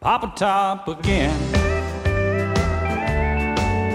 [0.00, 1.36] Pop a top again.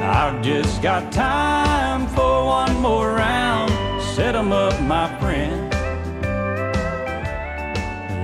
[0.04, 3.72] I've just got time for one more round.
[4.16, 5.72] Set 'em up, my friend.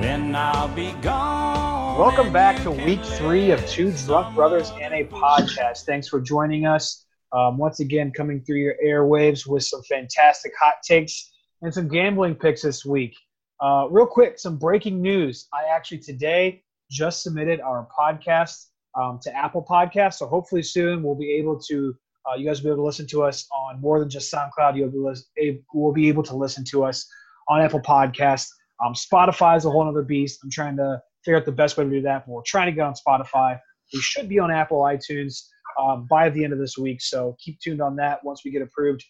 [0.01, 1.97] Then I'll be gone.
[1.99, 5.85] Welcome back to week three of Two Drunk Brothers and a Podcast.
[5.85, 7.05] Thanks for joining us.
[7.33, 12.35] Um, once again, coming through your airwaves with some fantastic hot takes and some gambling
[12.35, 13.15] picks this week.
[13.61, 15.47] Uh, real quick, some breaking news.
[15.53, 18.65] I actually today just submitted our podcast
[18.99, 21.95] um, to Apple Podcasts, so hopefully soon we'll be able to.
[22.29, 24.77] Uh, you guys will be able to listen to us on more than just SoundCloud.
[24.77, 27.07] You'll be a- will be able to listen to us
[27.49, 28.49] on Apple Podcasts.
[28.83, 30.39] Um, Spotify is a whole other beast.
[30.43, 32.71] I'm trying to figure out the best way to do that, but we're trying to
[32.71, 33.59] get on Spotify.
[33.93, 35.43] We should be on Apple iTunes
[35.79, 38.23] um, by the end of this week, so keep tuned on that.
[38.23, 39.03] Once we get approved,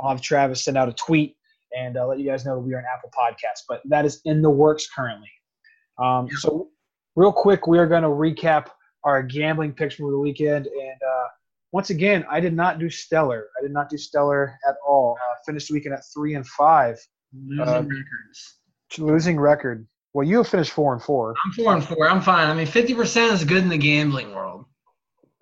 [0.00, 1.37] I'll have Travis send out a tweet
[1.76, 3.62] and uh, let you guys know that we are an Apple Podcast.
[3.68, 5.30] But that is in the works currently.
[5.98, 6.68] Um, so,
[7.16, 8.68] real quick, we are going to recap
[9.04, 10.66] our gambling picks from the weekend.
[10.66, 11.26] And uh,
[11.72, 13.48] once again, I did not do stellar.
[13.58, 15.16] I did not do stellar at all.
[15.30, 16.96] Uh, finished the weekend at three and five,
[17.46, 18.58] Losing Uh, records.
[18.98, 19.86] losing record.
[20.14, 21.34] Well, you have finished four and four.
[21.44, 22.08] I'm four and four.
[22.08, 22.48] I'm fine.
[22.48, 24.64] I mean, fifty percent is good in the gambling world.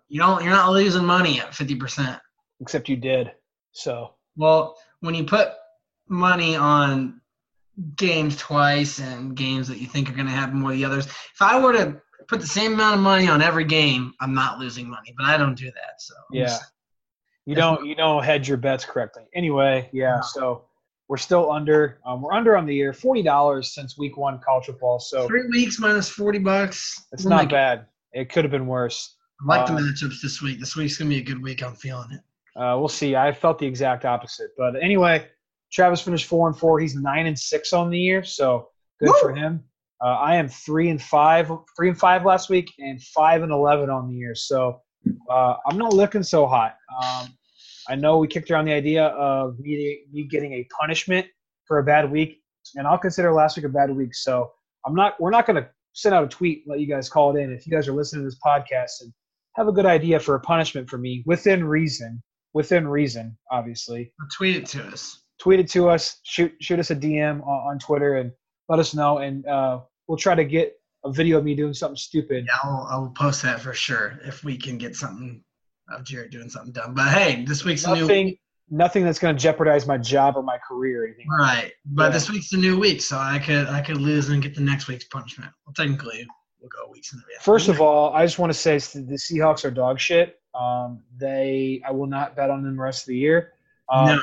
[0.09, 0.43] You don't.
[0.43, 2.19] You're not losing money at fifty percent.
[2.61, 3.31] except you did.
[3.73, 5.51] So Well, when you put
[6.09, 7.21] money on
[7.97, 11.07] games twice and games that you think are going to happen more than the others,
[11.07, 14.59] if I were to put the same amount of money on every game, I'm not
[14.59, 15.15] losing money.
[15.17, 16.01] But I don't do that.
[16.01, 16.45] So Yeah.
[16.47, 16.73] just-
[17.49, 19.23] you That's don't you don't hedge your bets correctly.
[19.33, 20.17] Anyway, yeah.
[20.17, 20.23] No.
[20.23, 20.65] So
[21.07, 22.01] we're still under.
[22.05, 22.93] Um, we're under on the year.
[22.93, 24.99] Forty dollars since week one college football.
[24.99, 27.07] So three weeks minus forty bucks.
[27.13, 27.87] it's Oh not my- bad.
[28.13, 29.15] It could have been worse.
[29.43, 30.59] I like the Uh, matchups this week.
[30.59, 31.63] This week's gonna be a good week.
[31.63, 32.21] I'm feeling it.
[32.61, 33.15] Uh, we'll see.
[33.15, 34.51] I felt the exact opposite.
[34.59, 35.29] But anyway,
[35.73, 36.81] Travis finished four and four.
[36.81, 38.69] He's nine and six on the year, so
[39.01, 39.19] good Woo!
[39.21, 39.65] for him.
[40.03, 43.91] Uh, I am three and five, three and five last week, and five and eleven
[43.91, 44.35] on the year.
[44.35, 44.81] So
[45.31, 46.77] uh, I'm not looking so hot.
[47.03, 47.29] Um,
[47.89, 51.27] I know we kicked around the idea of me, me getting a punishment
[51.67, 52.43] for a bad week,
[52.75, 54.15] and I'll consider last week a bad week.
[54.15, 54.51] So
[54.87, 55.21] I'm not.
[55.21, 57.53] We're not going to send out a tweet and let you guys call it in.
[57.53, 59.13] If you guys are listening to this podcast and
[59.55, 62.23] have a good idea for a punishment for me within reason,
[62.53, 64.13] within reason, obviously.
[64.37, 65.23] Tweet it to us.
[65.39, 68.33] Tweet it to us, shoot shoot us a DM on, on Twitter, and
[68.69, 70.75] let us know, and uh, we'll try to get
[71.05, 72.47] a video of me doing something stupid.
[72.47, 75.43] Yeah, I'll, I'll post that for sure if we can get something
[75.93, 76.95] of Jared doing something dumb.
[76.95, 78.37] But hey, this week's a new Nothing,
[78.71, 81.27] nothing that's going to jeopardize my job or my career or anything.
[81.39, 81.71] right.
[81.85, 82.09] But Yeah.
[82.11, 84.89] this week's a new week, so I could I could lose and get the next
[84.89, 85.53] week's punishment.
[85.67, 86.27] Well, technically,
[86.61, 87.45] we'll go weeks in advance.
[87.45, 90.41] First of all, I just want to say the Seahawks are dog shit.
[90.59, 93.53] Um, they, I will not bet on them the rest of the year.
[93.93, 94.21] Um, No.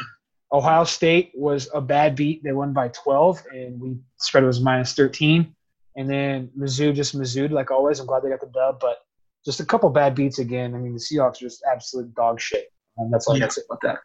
[0.53, 2.43] Ohio State was a bad beat.
[2.43, 5.53] They won by 12, and we spread was minus 13.
[5.95, 7.99] And then Mizzou just Mizzou'd like always.
[7.99, 8.99] I'm glad they got the dub, but
[9.43, 10.75] just a couple bad beats again.
[10.75, 12.71] I mean, the Seahawks are just absolute dog shit.
[12.97, 13.99] And that's all I got to say about that.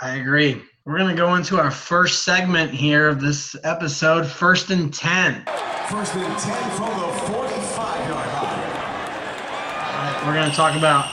[0.00, 0.62] I agree.
[0.84, 5.44] We're gonna go into our first segment here of this episode, first and ten.
[5.90, 8.58] First and 10 from the 45 yard line.
[9.98, 11.10] Alright, We're going to talk about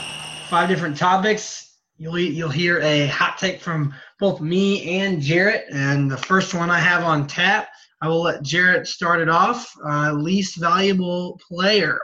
[0.50, 1.65] five different topics.
[1.98, 6.70] You'll you'll hear a hot take from both me and Jarrett, and the first one
[6.70, 7.70] I have on tap.
[8.02, 9.74] I will let Jarrett start it off.
[9.84, 12.00] Uh, least valuable player.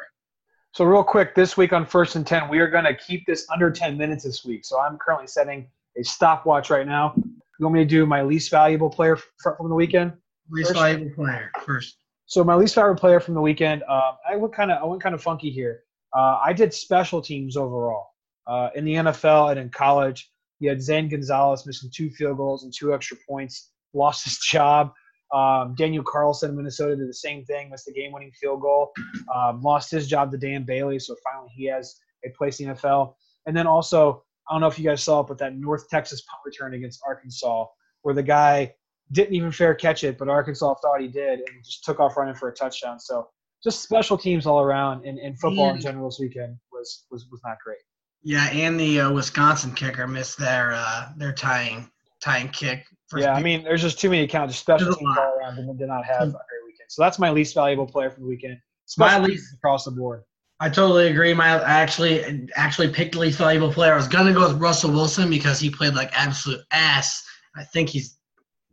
[0.74, 3.46] So real quick, this week on First and Ten, we are going to keep this
[3.52, 4.64] under 10 minutes this week.
[4.64, 7.14] So I'm currently setting a stopwatch right now.
[7.18, 10.14] You want me to do my least valuable player from the weekend?
[10.50, 10.80] Least First.
[10.80, 11.98] valuable player first.
[12.26, 15.04] So my least favorite player from the weekend, um, I went kind of I went
[15.04, 15.84] kind of funky here.
[16.16, 18.11] Uh, I did special teams overall
[18.52, 20.30] uh, in the NFL and in college.
[20.60, 24.92] You had Zane Gonzalez missing two field goals and two extra points, lost his job.
[25.34, 28.92] Um, Daniel Carlson, in Minnesota, did the same thing, missed the game-winning field goal,
[29.34, 31.00] um, lost his job to Dan Bailey.
[31.00, 31.96] So finally, he has
[32.26, 33.14] a place in the NFL.
[33.46, 36.22] And then also, I don't know if you guys saw it, but that North Texas
[36.30, 37.66] punt return against Arkansas,
[38.02, 38.74] where the guy
[39.14, 42.36] didn't even fair catch it, but Arkansas thought he did and just took off running
[42.36, 43.00] for a touchdown.
[43.00, 43.30] So
[43.64, 47.40] just special teams all around, and, and football in general this weekend was was, was
[47.46, 47.78] not great.
[48.24, 51.90] Yeah, and the uh, Wisconsin kicker missed their uh, their tying
[52.22, 52.86] tying kick.
[53.08, 54.56] for- Yeah, I mean, there's just too many accounts.
[54.56, 56.86] Special teams all around did, did not have a great weekend.
[56.90, 58.58] So that's my least valuable player for the weekend.
[58.98, 60.24] My least- across the board.
[60.60, 61.34] I totally agree.
[61.34, 63.94] My I actually actually picked the least valuable player.
[63.94, 67.24] I was gonna go with Russell Wilson because he played like absolute ass.
[67.56, 68.18] I think he's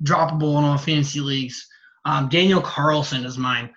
[0.05, 1.67] droppable in all fantasy leagues.
[2.05, 3.71] Um, Daniel Carlson is mine.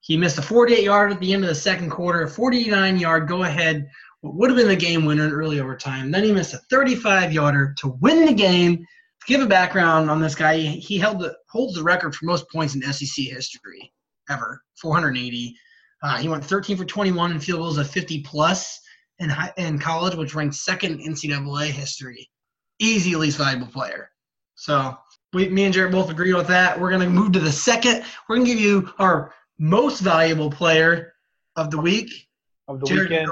[0.00, 3.42] He missed a 48 yard at the end of the second quarter, 49 yard go
[3.42, 3.86] ahead,
[4.20, 6.10] what would have been the game winner in early overtime.
[6.10, 8.78] Then he missed a 35 yarder to win the game.
[8.78, 12.24] To give a background on this guy, he he held the holds the record for
[12.24, 13.92] most points in SEC history
[14.30, 15.56] ever, 480.
[16.02, 18.80] Uh, he went 13 for 21 in field goals of 50 plus
[19.18, 22.30] in, high, in college, which ranked second in NCAA history.
[22.78, 24.10] Easy least valuable player.
[24.54, 24.96] So
[25.32, 26.78] we, me and Jared both agree with that.
[26.78, 28.04] We're going to move to the second.
[28.28, 31.14] We're going to give you our most valuable player
[31.56, 32.28] of the week.
[32.68, 33.30] Of the Jared, weekend.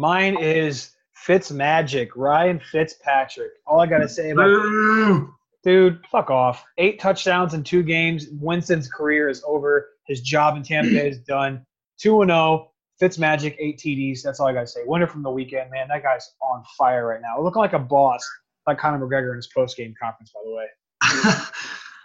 [0.00, 3.50] Mine is Fitz Magic, Ryan Fitzpatrick.
[3.66, 5.28] All I gotta say about
[5.62, 6.64] dude, fuck off.
[6.78, 8.28] Eight touchdowns in two games.
[8.32, 9.90] Winston's career is over.
[10.06, 11.66] His job in Tampa Bay is done.
[11.98, 12.70] Two and zero.
[12.98, 14.22] Fitz Magic, eight TDs.
[14.22, 14.80] That's all I gotta say.
[14.86, 15.88] Winner from the weekend, man.
[15.88, 17.38] That guy's on fire right now.
[17.38, 18.26] Looking like a boss,
[18.66, 20.66] like Conor McGregor in his post game conference, by the way.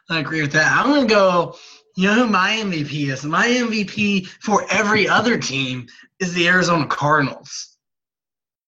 [0.10, 0.70] I agree with that.
[0.70, 1.56] I'm going to go.
[1.96, 3.24] You know who my MVP is?
[3.24, 5.88] My MVP for every other team
[6.20, 7.75] is the Arizona Cardinals.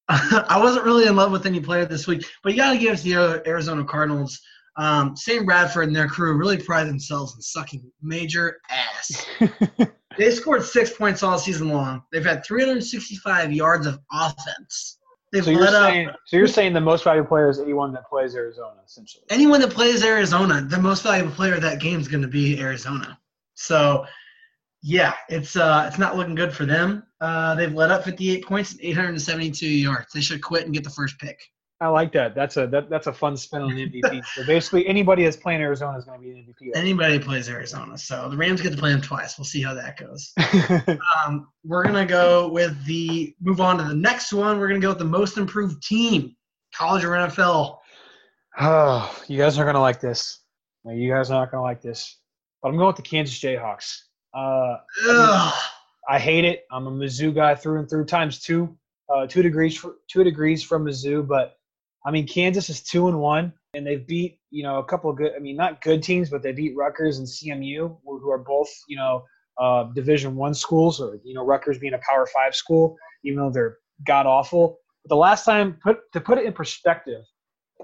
[0.50, 2.94] I wasn't really in love with any player this week, but you got to give
[2.94, 4.39] it to the Arizona Cardinals.
[4.77, 9.25] Um, Sam Bradford and their crew really pride themselves in sucking major ass.
[10.18, 12.04] they scored six points all season long.
[12.12, 15.00] They've had 365 yards of offense.
[15.33, 18.07] They've So you're let up so you're saying the most valuable player is anyone that
[18.07, 19.25] plays Arizona, essentially.
[19.30, 22.59] anyone that plays Arizona, the most valuable player of that game is going to be
[22.62, 23.19] Arizona.
[23.56, 24.06] So,
[24.82, 27.04] yeah, it's uh, it's not looking good for them.
[27.20, 30.14] Uh, they've let up 58 points and 872 yards.
[30.14, 31.40] They should quit and get the first pick.
[31.80, 32.34] I like that.
[32.34, 34.24] That's a that, that's a fun spin on the MVP.
[34.36, 36.72] so basically, anybody that's playing Arizona is going to be an MVP.
[36.76, 39.38] Anybody plays Arizona, so the Rams get to play them twice.
[39.38, 40.34] We'll see how that goes.
[41.26, 44.60] Um, we're gonna go with the move on to the next one.
[44.60, 46.36] We're gonna go with the most improved team,
[46.74, 47.78] college or NFL.
[48.60, 50.40] oh, you guys are going to like this.
[50.86, 52.20] You guys are not going to like this.
[52.62, 53.98] But I'm going with the Kansas Jayhawks.
[54.34, 55.52] Uh.
[56.10, 56.66] I hate it.
[56.72, 58.78] I'm a Mizzou guy through and through times two,
[59.14, 61.28] uh, two degrees for, two degrees from Mizzou.
[61.28, 61.58] But
[62.06, 65.18] I mean, Kansas is two and one, and they've beat you know a couple of
[65.18, 65.34] good.
[65.36, 68.70] I mean, not good teams, but they beat Rutgers and CMU, who who are both
[68.88, 69.26] you know
[69.60, 72.96] uh, Division one schools, or you know Rutgers being a Power Five school,
[73.26, 74.80] even though they're god awful.
[75.04, 77.24] But the last time, put to put it in perspective,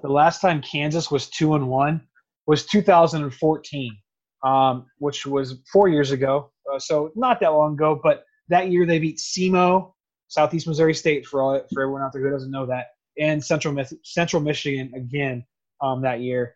[0.02, 2.02] the last time Kansas was two and one
[2.48, 3.98] was 2014,
[4.44, 6.52] um, which was four years ago.
[6.72, 9.94] Uh, so not that long ago, but that year they beat SEMO,
[10.28, 12.88] Southeast Missouri State, for all for everyone out there who doesn't know that,
[13.20, 15.46] and Central Central Michigan again
[15.82, 16.56] um, that year.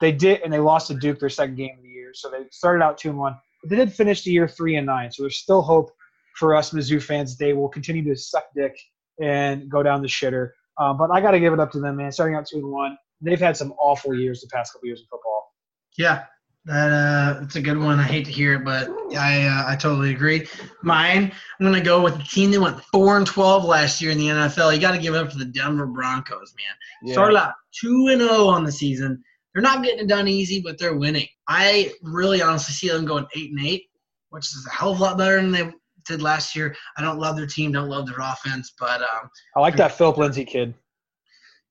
[0.00, 2.10] They did, and they lost to Duke their second game of the year.
[2.14, 4.86] So they started out two and one, but they did finish the year three and
[4.86, 5.10] nine.
[5.10, 5.90] So there's still hope
[6.36, 7.36] for us Mizzou fans.
[7.36, 8.78] They will continue to suck dick
[9.20, 10.50] and go down the shitter.
[10.78, 12.12] Um, but I got to give it up to them, man.
[12.12, 15.06] Starting out two and one, they've had some awful years the past couple years in
[15.06, 15.52] football.
[15.96, 16.24] Yeah,
[16.68, 17.98] that uh, that's a good one.
[17.98, 20.46] I hate to hear it, but I uh, I totally agree.
[20.82, 24.18] Mine, I'm gonna go with the team that went four and twelve last year in
[24.18, 24.74] the NFL.
[24.74, 26.74] You got to give it up to the Denver Broncos, man.
[27.14, 29.22] Started out two and zero on the season.
[29.54, 31.26] They're not getting it done easy, but they're winning.
[31.48, 33.84] I really honestly see them going eight and eight,
[34.28, 35.72] which is a hell of a lot better than they
[36.06, 36.76] did last year.
[36.98, 40.18] I don't love their team, don't love their offense, but um, I like that Phillip
[40.18, 40.74] Lindsay kid.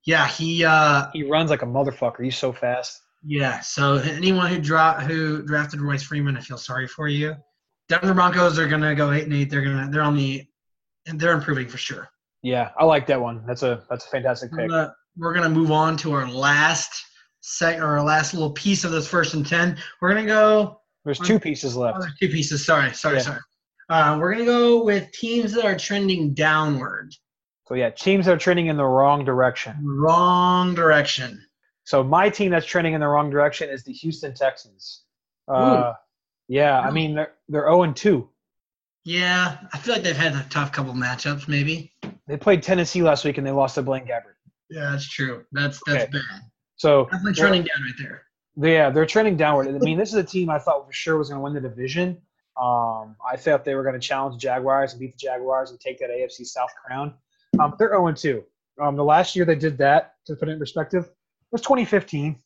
[0.05, 2.23] yeah, he uh, He runs like a motherfucker.
[2.23, 2.99] He's so fast.
[3.29, 3.59] Yeah.
[3.59, 7.35] So anyone who dra- who drafted Royce Freeman, I feel sorry for you.
[7.89, 9.49] Denver Broncos are gonna go eight and eight.
[9.49, 10.45] They're gonna they're on the
[11.07, 12.07] and they're improving for sure.
[12.41, 13.43] Yeah, I like that one.
[13.45, 14.69] That's a that's a fantastic pick.
[15.17, 17.03] we're gonna move on to our last
[17.41, 19.77] sec or our last little piece of this first and ten.
[20.01, 21.99] We're gonna go There's two pieces oh, left.
[21.99, 22.65] there's two pieces.
[22.65, 23.21] Sorry, sorry, Yeah.
[23.23, 23.39] sorry.
[23.89, 27.13] Uh, we're gonna go with teams that are trending downward,
[27.67, 29.75] So yeah, teams that are trending in the wrong direction.
[29.81, 31.41] wrong direction.
[31.87, 35.03] So my team that's trending in the wrong direction is the Houston Texans.
[35.47, 35.93] Uh,
[36.49, 38.27] yeah, I mean they're they're 0 and 2.
[39.05, 41.47] Yeah, I feel like they've had a tough couple matchups.
[41.47, 41.93] Maybe.
[42.27, 44.35] They played Tennessee last week and they lost to Blaine Gabbert.
[44.69, 45.45] Yeah, that's true.
[45.53, 46.11] That's that's Okay.
[46.11, 46.41] bad.
[46.75, 48.23] So Definitely trending down right there.
[48.57, 49.69] Yeah, they're trending downward.
[49.69, 51.61] I mean, this is a team I thought for sure was going to win the
[51.61, 52.17] division.
[52.61, 55.79] Um, I thought they were going to challenge the Jaguars and beat the Jaguars and
[55.79, 57.13] take that AFC South crown.
[57.59, 58.43] Um, they're 0 2.
[58.81, 61.09] Um, the last year they did that, to put it in perspective,
[61.51, 62.37] was 2015.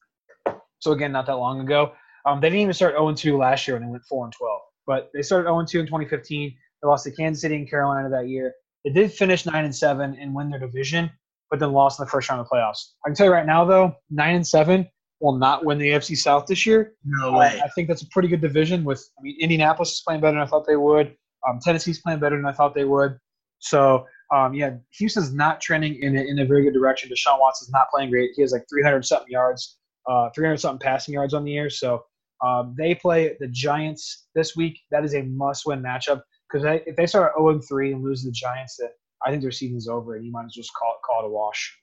[0.79, 1.93] So, again, not that long ago.
[2.25, 4.59] Um, they didn't even start 0 2 last year when they went 4 and 12.
[4.87, 6.49] But they started 0 2 in 2015.
[6.81, 8.53] They lost to Kansas City and Carolina that year.
[8.83, 11.09] They did finish 9 and 7 and win their division,
[11.49, 12.93] but then lost in the first round of the playoffs.
[13.05, 14.87] I can tell you right now, though, 9 and 7
[15.19, 16.93] will not win the AFC South this year.
[17.05, 17.61] No Uh, way.
[17.63, 18.83] I think that's a pretty good division.
[18.83, 21.15] With I mean, Indianapolis is playing better than I thought they would.
[21.47, 23.17] Um, Tennessee's playing better than I thought they would.
[23.59, 27.09] So um, yeah, Houston's not trending in a, in a very good direction.
[27.09, 28.31] Deshaun Watson's not playing great.
[28.35, 29.77] He has like 300 something yards,
[30.09, 31.69] uh, 300 something passing yards on the year.
[31.69, 32.05] So
[32.41, 34.79] um, they play the Giants this week.
[34.89, 36.21] That is a must win matchup
[36.51, 38.89] because if they start 0 3 and lose to the Giants, then
[39.25, 41.27] I think their season's over and you might as well just call it, call it
[41.27, 41.77] a wash.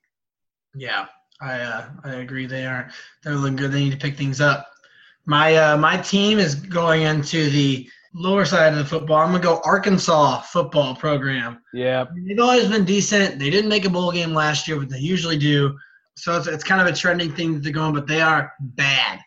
[0.75, 1.07] Yeah,
[1.41, 2.47] I uh, I agree.
[2.47, 2.91] They are
[3.23, 3.73] they're looking good.
[3.73, 4.69] They need to pick things up.
[5.25, 9.19] My uh, my team is going into the lower side of the football.
[9.19, 11.61] I'm gonna go Arkansas football program.
[11.73, 13.39] Yeah, They've always been decent.
[13.39, 15.77] They didn't make a bowl game last year, but they usually do.
[16.17, 19.21] So it's, it's kind of a trending thing that they're going, but they are bad.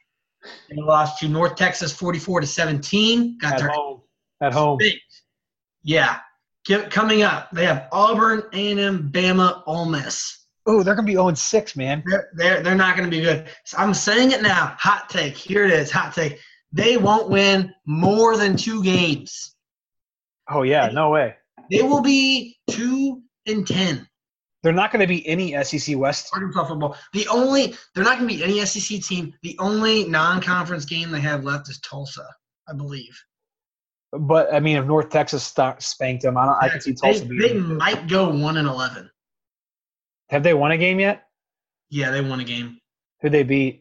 [0.70, 3.38] They lost to North Texas 44 to 17.
[3.38, 4.02] Got at their home.
[4.42, 4.78] At home.
[4.78, 4.98] Big.
[5.84, 6.20] Yeah.
[6.66, 10.46] Get, coming up, they have Auburn, A&M, Bama, Ole Miss.
[10.68, 12.04] Oh, they're gonna be 0 6, man.
[12.06, 13.50] They're, they're, they're not going to be good.
[13.66, 14.76] So I'm saying it now.
[14.78, 15.36] Hot take.
[15.36, 15.90] Here it is.
[15.92, 16.40] Hot take.
[16.74, 19.56] They won't win more than two games.
[20.50, 21.36] Oh yeah, no way.
[21.70, 24.08] They will be two and ten.
[24.64, 26.30] They're not going to be any SEC West.
[26.34, 26.96] Arkansas football.
[27.14, 29.34] The only they're not going to be any SEC team.
[29.42, 32.28] The only non-conference game they have left is Tulsa,
[32.70, 33.18] I believe.
[34.12, 35.44] But I mean, if North Texas
[35.80, 36.58] spanked them, I don't.
[36.62, 37.78] I can see They, Tulsa they them.
[37.78, 39.10] might go one and eleven.
[40.30, 41.24] Have they won a game yet?
[41.90, 42.78] Yeah, they won a game.
[43.22, 43.81] Who they beat?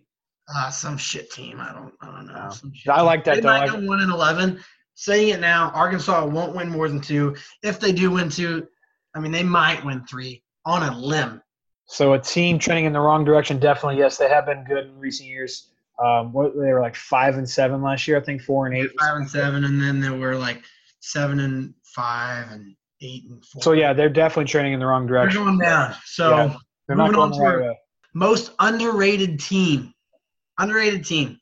[0.54, 1.61] Uh, some shit team.
[1.61, 1.95] I don't.
[2.00, 2.45] I don't know.
[2.45, 2.50] No.
[2.50, 4.61] Some shit I like that, They might go one and eleven.
[4.95, 7.35] Saying it now, Arkansas won't win more than two.
[7.62, 8.66] If they do win two,
[9.14, 11.40] I mean they might win three on a limb.
[11.87, 13.59] So a team trending in the wrong direction.
[13.59, 15.69] Definitely, yes, they have been good in recent years.
[16.04, 18.90] Um, what they were like five and seven last year, I think four and eight.
[18.99, 20.62] Five and seven, and then there were like
[21.00, 23.62] seven and five and eight and four.
[23.62, 25.37] So yeah, they're definitely trending in the wrong direction.
[25.37, 25.95] they're going down.
[26.04, 26.57] So Yeah.
[26.87, 27.75] They're not going on right to-
[28.14, 29.95] most underrated team.
[30.61, 31.40] Underrated team.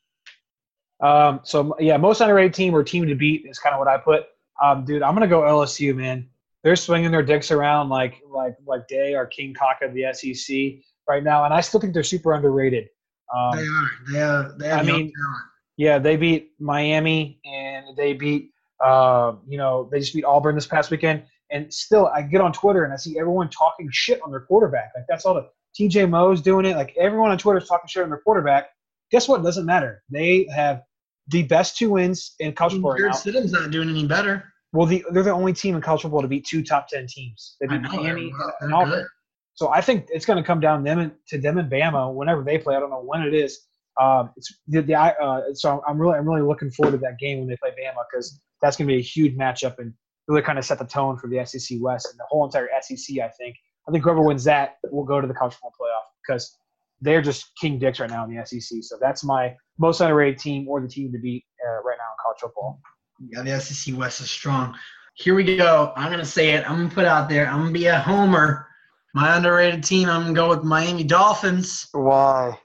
[1.01, 3.97] Um, so yeah, most underrated team or team to beat is kind of what I
[3.97, 4.25] put.
[4.61, 6.27] Um, dude, I'm gonna go LSU, man.
[6.63, 10.83] They're swinging their dicks around like like like they are King Kaka of the SEC
[11.07, 12.89] right now, and I still think they're super underrated.
[13.35, 13.89] Um, They are.
[14.11, 14.55] They are.
[14.57, 15.43] They have I mean, talent.
[15.77, 18.51] Yeah, they beat Miami and they beat,
[18.83, 21.23] uh, you know, they just beat Auburn this past weekend.
[21.51, 24.91] And still, I get on Twitter and I see everyone talking shit on their quarterback.
[24.95, 25.47] Like that's all the
[25.79, 26.75] TJ Moe's doing it.
[26.75, 28.69] Like everyone on Twitter is talking shit on their quarterback.
[29.11, 29.41] Guess what?
[29.41, 30.03] It doesn't matter.
[30.09, 30.83] They have
[31.27, 33.19] the best two wins in college football right Jared now.
[33.19, 34.51] Stidham's not doing any better.
[34.71, 37.55] Well, the, they're the only team in college football to beat two top ten teams.
[37.59, 37.81] They beat.
[37.81, 39.07] Miami and Auburn.
[39.55, 42.43] So I think it's going to come down them and, to them and Bama whenever
[42.43, 42.75] they play.
[42.75, 43.59] I don't know when it is.
[43.99, 47.39] Um, it's the, the uh, so I'm really I'm really looking forward to that game
[47.39, 49.93] when they play Bama because that's going to be a huge matchup and
[50.27, 53.17] really kind of set the tone for the SEC West and the whole entire SEC.
[53.17, 53.55] I think
[53.87, 56.55] I think whoever wins that will go to the college football playoff because
[57.01, 58.79] they're just king dicks right now in the SEC.
[58.81, 62.17] So that's my most underrated team or the team to beat uh, right now in
[62.21, 62.81] college football.
[63.19, 64.75] Yeah, the SEC West is strong.
[65.13, 65.91] Here we go.
[65.95, 66.69] I'm gonna say it.
[66.69, 67.47] I'm gonna put it out there.
[67.47, 68.67] I'm gonna be a homer.
[69.13, 70.07] My underrated team.
[70.07, 71.87] I'm gonna go with Miami Dolphins.
[71.91, 72.57] Why?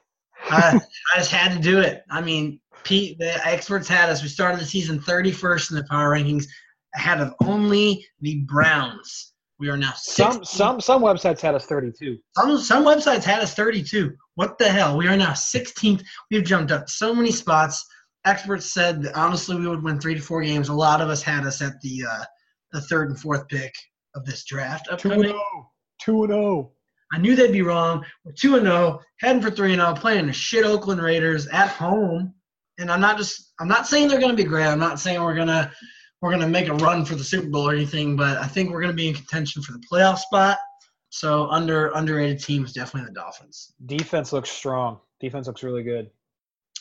[0.51, 0.79] I,
[1.15, 2.05] I just had to do it.
[2.11, 4.23] I mean, Pete, the experts had us.
[4.23, 6.47] We started the season 31st in the power rankings,
[6.95, 9.34] ahead of only the Browns.
[9.59, 12.19] We are now Some some some websites had us 32.
[12.37, 14.13] Some some websites had us 32.
[14.35, 14.97] What the hell?
[14.97, 16.03] We are now 16th.
[16.31, 17.85] We've jumped up so many spots.
[18.25, 20.71] Experts said that honestly we would win three to four games.
[20.71, 22.25] A lot of us had us at the uh,
[22.73, 23.73] the third and fourth pick
[24.17, 25.23] of this draft Two and upcoming.
[25.29, 25.71] zero.
[26.01, 26.37] Two and oh.
[26.37, 26.73] zero.
[27.13, 28.05] I knew they'd be wrong.
[28.25, 31.69] We're two and zero, heading for three and zero, playing the shit Oakland Raiders at
[31.69, 32.35] home.
[32.79, 34.67] And I'm not just I'm not saying they're going to be great.
[34.67, 35.71] I'm not saying we're gonna
[36.25, 38.81] we're gonna make a run for the Super Bowl or anything, but I think we're
[38.81, 40.57] going to be in contention for the playoff spot.
[41.11, 43.75] So under underrated team is definitely the Dolphins.
[43.87, 45.01] Defense looks strong.
[45.21, 46.11] Defense looks really good.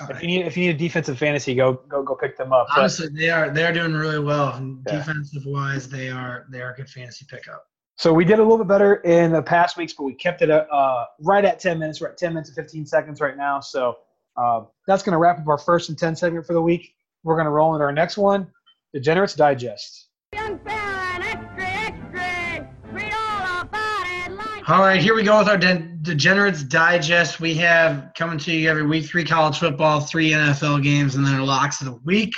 [0.01, 0.21] All If right.
[0.23, 2.67] you need if you need a defensive fantasy, go go go pick them up.
[2.69, 4.59] But Honestly, they are they are doing really well.
[4.87, 4.97] Yeah.
[4.97, 7.65] Defensive wise, they are they are a good fantasy pickup.
[7.97, 10.49] so we did a little bit better in the past weeks, but we kept it
[10.49, 11.99] uh, right at 10 minutes.
[12.01, 13.59] We're at 10 minutes and 15 seconds right now.
[13.59, 13.97] So
[14.37, 16.95] uh, that's going to wrap up our first and 10 segment for the week.
[17.23, 18.47] We're going to roll into our next one,
[18.93, 20.09] Degenerates Digest.
[20.35, 22.69] Young fella extra, extra.
[22.91, 24.31] Read all about it.
[24.31, 27.39] Like All right, here we go with our De- Degenerates Digest.
[27.39, 31.33] We have coming to you every week three college football, three NFL games, and then
[31.33, 32.33] our locks of the week.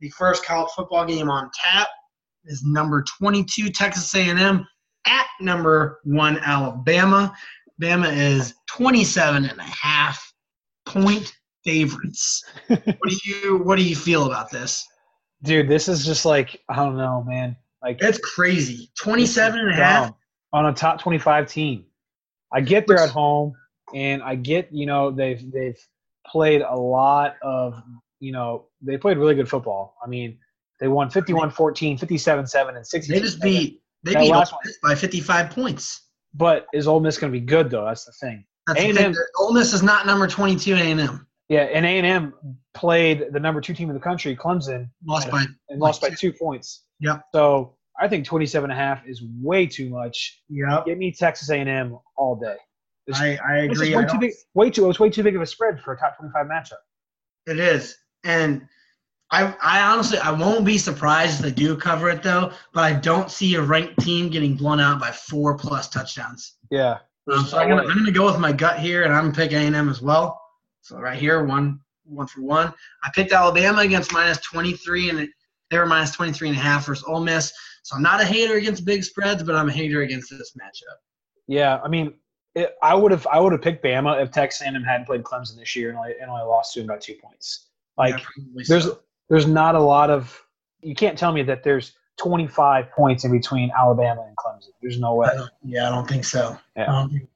[0.00, 1.86] The first college football game on tap
[2.44, 4.66] is number 22 Texas A&M
[5.06, 7.32] at number one Alabama.
[7.80, 10.32] Bama is 27 and a half
[10.86, 11.32] point
[11.64, 12.42] favorites.
[12.66, 14.84] what do you what do you feel about this?
[15.44, 17.56] Dude, this is just like, I don't know, man.
[17.82, 18.90] Like It's crazy.
[18.98, 20.14] 27 and a half.
[20.52, 21.84] on a top 25 team.
[22.52, 23.54] I get they're at home,
[23.94, 25.78] and I get you know they've they've
[26.26, 27.82] played a lot of,
[28.20, 29.96] you know, they played really good football.
[30.02, 30.38] I mean,
[30.80, 33.12] they won 51-14, 57-7, and 60.
[33.12, 34.60] They just beat they That beat Ole last one.
[34.64, 36.08] Miss by 55 points.
[36.34, 37.84] But is Ole Miss going to be good though?
[37.84, 38.44] That's the thing.
[38.66, 39.14] That's A&M thing.
[39.38, 41.26] Ole Miss is not number 22 A&M.
[41.48, 42.34] Yeah, and A and M
[42.72, 46.32] played the number two team in the country, Clemson, Lost by and lost by two
[46.32, 46.84] points.
[47.00, 47.22] Yep.
[47.34, 50.42] So I think 27 and a half is way too much.
[50.48, 50.86] Yep.
[50.86, 52.56] Give me Texas A&M all day.
[53.06, 53.94] This- I, I agree.
[53.94, 54.32] I way too big.
[54.54, 54.84] Way too.
[54.84, 56.78] It was way too big of a spread for a top 25 matchup.
[57.46, 57.96] It is.
[58.24, 58.66] And
[59.30, 62.92] I I honestly I won't be surprised if they do cover it though, but I
[62.94, 66.56] don't see a ranked team getting blown out by four plus touchdowns.
[66.70, 66.98] Yeah.
[67.30, 69.52] Um, so I'm gonna, I'm gonna go with my gut here, and I'm gonna pick
[69.52, 70.40] A&M as well.
[70.84, 72.72] So right here, one one for one.
[73.02, 75.28] I picked Alabama against minus 23, and
[75.70, 77.52] they were minus 23 and a half versus Ole Miss.
[77.82, 80.96] So I'm not a hater against big spreads, but I'm a hater against this matchup.
[81.46, 81.80] Yeah.
[81.82, 82.12] I mean,
[82.54, 85.56] it, I would have I would have picked Bama if Texas A&M hadn't played Clemson
[85.56, 87.70] this year and only, and only lost to them by two points.
[87.96, 89.00] Like Yeah, there's so.
[89.30, 90.38] there's not a lot of
[90.82, 94.68] you can't tell me that there's 25 points in between Alabama and Clemson.
[94.82, 95.28] There's no way.
[95.28, 96.58] I yeah, I don't think so.
[96.76, 97.08] Yeah.
[97.08, 97.28] Think,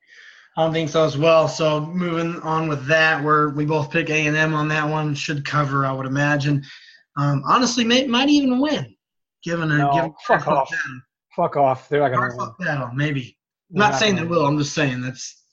[0.58, 1.46] I don't think so as well.
[1.46, 5.14] So moving on with that, where we both pick A and M on that one,
[5.14, 6.64] should cover, I would imagine.
[7.16, 8.92] Um, honestly, may, might even win,
[9.44, 10.68] given a No, given fuck off.
[10.68, 11.00] battle.
[11.36, 11.88] Fuck off.
[11.88, 12.66] They're not to win.
[12.66, 13.38] battle, maybe.
[13.70, 14.44] They're not not saying they will.
[14.46, 15.44] I'm just saying that's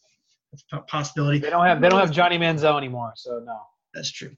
[0.52, 1.38] that's a possibility.
[1.38, 3.60] They don't have they don't have Johnny Manziel anymore, so no.
[3.94, 4.32] That's true.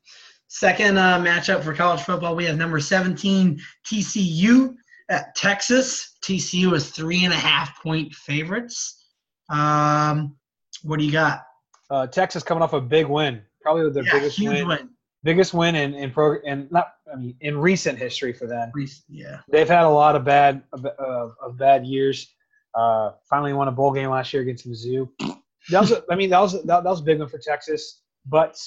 [0.50, 3.58] Second uh, matchup for college football, we have number 17
[3.90, 4.76] TCU
[5.08, 6.18] at Texas.
[6.26, 9.06] TCU is three and a half point favorites.
[9.50, 10.36] Um,
[10.84, 11.46] what do you got?
[11.90, 14.90] Uh, Texas coming off a big win, probably their Yeah, biggest win, win.
[15.24, 18.72] biggest win in in pro and not I mean in recent history for them.
[18.74, 19.40] Recent, Yeah.
[19.50, 22.34] They've had a lot of bad of, of, of bad years.
[22.76, 25.10] Uh, finally won a bowl game last year against Mizzou.
[25.70, 28.02] That was a, I mean that was that, that was a big one for Texas,
[28.26, 28.58] but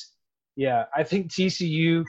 [0.57, 2.05] yeah, I think TCU.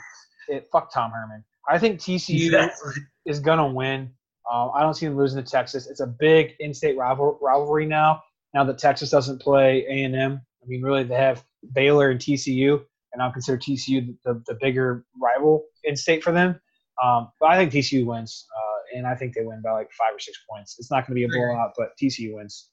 [0.47, 1.43] It, fuck Tom Herman.
[1.69, 2.93] I think TCU Exactly.
[3.25, 4.11] is gonna win.
[4.51, 5.87] Um, I don't see them losing to Texas.
[5.87, 8.21] It's a big in-state rival, rivalry now.
[8.53, 12.19] Now that Texas doesn't play A and M, I mean, really they have Baylor and
[12.19, 12.81] TCU,
[13.13, 16.59] and I'll consider TCU the, the bigger rival in-state for them.
[17.03, 20.13] Um, but I think TCU wins, uh, and I think they win by like five
[20.13, 20.75] or six points.
[20.77, 22.69] It's not going to be a blowout, but TCU wins.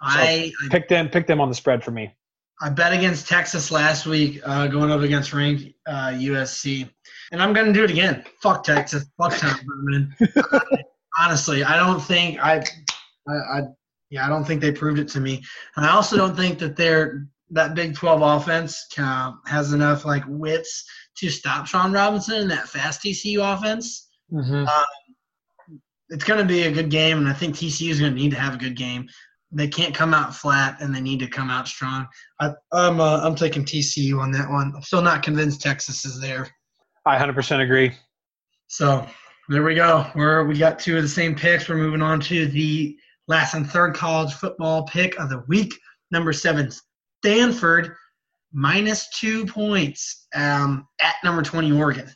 [0.00, 2.12] I, I Pick them, pick them on the spread for me.
[2.60, 6.88] I bet against Texas last week, uh, going up against ranked uh, USC,
[7.32, 8.24] and I'm gonna do it again.
[8.40, 9.04] Fuck Texas.
[9.18, 10.14] Fuck Tom Herman.
[11.18, 12.64] Honestly, I don't think I,
[13.28, 13.60] I, I,
[14.12, 15.42] yeah, I don't think they proved it to me,
[15.74, 20.22] and I also don't think that they're that Big 12 offense uh, has enough like
[20.26, 20.84] wits
[21.16, 24.10] to stop Shawn Robinson and that fast TCU offense.
[24.30, 24.66] Mm-hmm.
[26.10, 28.32] It's going to be a good game, and I think TCU is going to need
[28.32, 29.08] to have a good game.
[29.50, 32.06] They can't come out flat, and they need to come out strong.
[32.38, 34.74] I, I'm uh, I'm taking TCU on that one.
[34.76, 36.50] I'm still not convinced Texas is there.
[37.06, 37.92] I 100% agree.
[38.68, 39.06] So
[39.48, 40.06] there we go.
[40.14, 41.66] We're we got two of the same picks.
[41.66, 42.94] We're moving on to the
[43.28, 45.74] last and third college football pick of the week.
[46.10, 46.70] Number seven,
[47.24, 47.94] Stanford,
[48.52, 52.10] minus two points um, at number twenty, Oregon.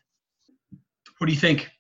[1.19, 1.71] What do you think?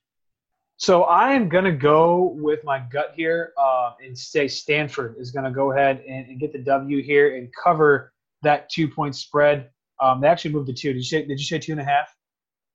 [0.78, 5.30] So I am going to go with my gut here uh, and say Stanford is
[5.30, 8.12] going to go ahead and, and get the W here and cover
[8.42, 9.70] that two point spread.
[10.00, 10.92] Um, they actually moved to two.
[10.92, 11.24] Did you say?
[11.24, 12.14] Did you say two and a half?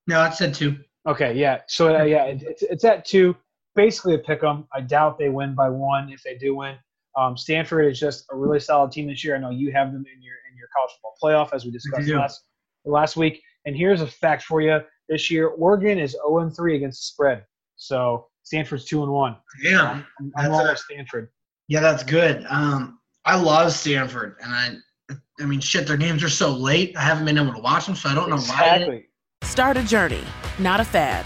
[0.08, 0.78] No, it said two.
[1.08, 1.62] Okay, yeah.
[1.68, 3.36] So uh, yeah, it, it's it's at two.
[3.76, 4.68] Basically a pick 'em.
[4.74, 6.10] I doubt they win by one.
[6.12, 6.76] If they do win,
[7.18, 9.36] um, Stanford is just a really solid team this year.
[9.36, 12.08] I know you have them in your in your college football playoff as we discussed
[12.08, 12.18] do.
[12.18, 12.44] last
[12.86, 13.42] last week.
[13.66, 17.06] And here's a fact for you: this year, Oregon is 0 and 3 against the
[17.06, 17.46] spread.
[17.78, 19.38] So Stanford's two and one.
[19.64, 19.88] Damn.
[19.88, 21.30] I'm, I'm That's rolling a- with Stanford.
[21.68, 22.46] Yeah, that's good.
[22.50, 24.52] Um, I love Stanford, and
[25.10, 26.98] I, I mean, shit, their games are so late.
[26.98, 28.42] I haven't been able to watch them, so I don't know why.
[28.76, 29.06] Exactly.
[29.44, 30.24] Start a journey,
[30.60, 31.26] not a fad.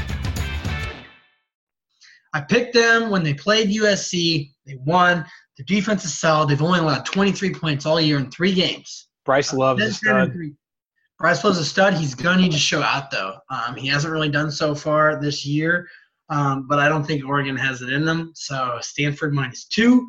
[2.33, 4.51] I picked them when they played USC.
[4.65, 5.25] They won.
[5.57, 6.49] Their defense is solid.
[6.49, 9.07] They've only allowed 23 points all year in three games.
[9.25, 10.57] Bryce Love's is a That's better than stud.
[11.19, 11.93] Bryce Love's a stud.
[11.93, 13.35] He's going to need to show out, though.
[13.49, 15.87] Um, he hasn't really done so far this year,
[16.29, 18.31] um, but I don't think Oregon has it in them.
[18.33, 20.07] So Stanford minus two.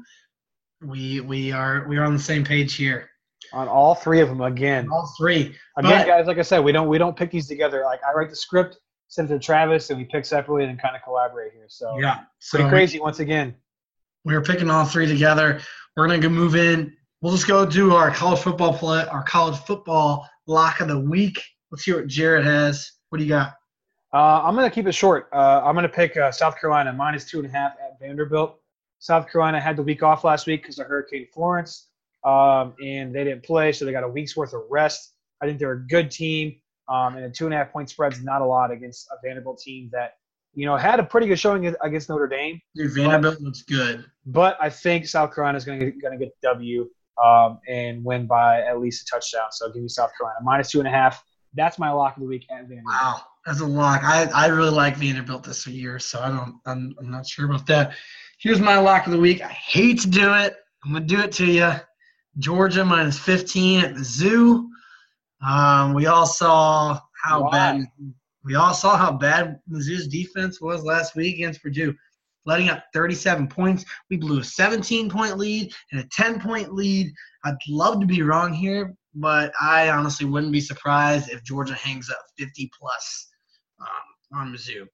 [0.81, 3.11] We we are we are on the same page here.
[3.53, 4.89] On all three of them again.
[4.91, 5.55] All three.
[5.77, 7.83] Again, But- guys, like I said, we don't we don't pick these together.
[7.85, 8.79] Like I write the script,
[9.13, 11.67] send it to Travis, and we pick separately and kind of collaborate here.
[11.69, 12.21] So Yeah.
[12.39, 13.55] So pretty crazy once again.
[14.25, 15.61] we were picking all three together.
[15.97, 16.97] We're gonna go move in.
[17.21, 21.43] We'll just go do our college football play, our college football lock of the week.
[21.71, 22.91] Let's hear what Jared has.
[23.11, 23.53] What do you got?
[24.15, 25.29] Uh, I'm going to keep it short.
[25.33, 28.59] Uh, I'm going to pick uh, South Carolina minus two and a half at Vanderbilt.
[28.99, 31.89] South Carolina had the week off last week because of Hurricane Florence,
[32.25, 35.13] um, and they didn't play, so they got a week's worth of rest.
[35.41, 36.57] I think they're a good team,
[36.93, 39.17] um, and a two and a half point spread is not a lot against a
[39.25, 40.15] Vanderbilt team that
[40.55, 42.61] you know had a pretty good showing against Notre Dame.
[42.75, 44.05] Dude, Vanderbilt looks good.
[44.27, 46.89] But I think South Carolina is going to get the W
[47.23, 49.51] um, and win by at least a touchdown.
[49.51, 51.25] So give me South Carolina minus two and a half.
[51.55, 52.85] That's my lock of the week at Vanderbilt.
[52.87, 54.03] Wow, that's a lock.
[54.05, 56.61] I, I really like Vanderbilt this year, so I don't.
[56.67, 57.95] I'm, I'm not sure about that.
[58.39, 59.41] Here's my lock of the week.
[59.41, 60.57] I hate to do it.
[60.85, 61.73] I'm gonna do it to you.
[62.39, 64.72] Georgia minus 15 at the zoo.
[65.47, 67.51] Um, we all saw how Why?
[67.51, 67.85] bad.
[68.45, 71.95] We all saw how bad Mizzou's defense was last week against Purdue,
[72.45, 73.85] letting up 37 points.
[74.11, 77.13] We blew a 17 point lead and a 10 point lead.
[77.45, 82.11] I'd love to be wrong here, but I honestly wouldn't be surprised if Georgia hangs
[82.11, 83.29] up 50 plus
[83.81, 84.87] um, on Mizzou.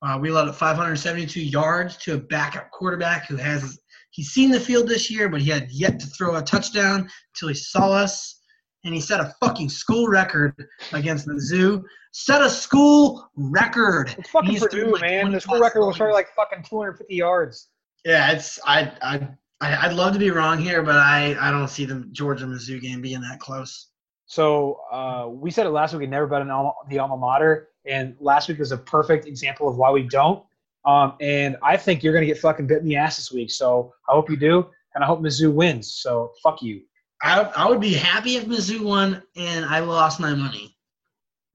[0.00, 3.78] Uh, we let up 572 yards to a backup quarterback who has
[4.10, 7.48] he's seen the field this year, but he had yet to throw a touchdown until
[7.48, 8.37] he saw us.
[8.84, 10.54] And he set a fucking school record
[10.92, 11.82] against Mizzou.
[12.12, 14.14] Set a school record.
[14.18, 15.22] It's fucking He's Purdue, like man.
[15.22, 17.68] 20 The school record was probably like fucking 250 yards.
[18.04, 19.28] Yeah, it's I I
[19.60, 22.80] I- I'd love to be wrong here, but I I don't see the Georgia Mizzou
[22.80, 23.88] game being that close.
[24.26, 26.00] So uh, we said it last week.
[26.00, 29.68] We never bet on alma, the alma mater, and last week was a perfect example
[29.68, 30.44] of why we don't.
[30.84, 33.50] Um, and I think you're gonna get fucking bit in the ass this week.
[33.50, 35.92] So I hope you do, and I hope Mizzou wins.
[35.94, 36.82] So fuck you.
[37.22, 40.76] I I would be happy if Mizzou won and I lost my money,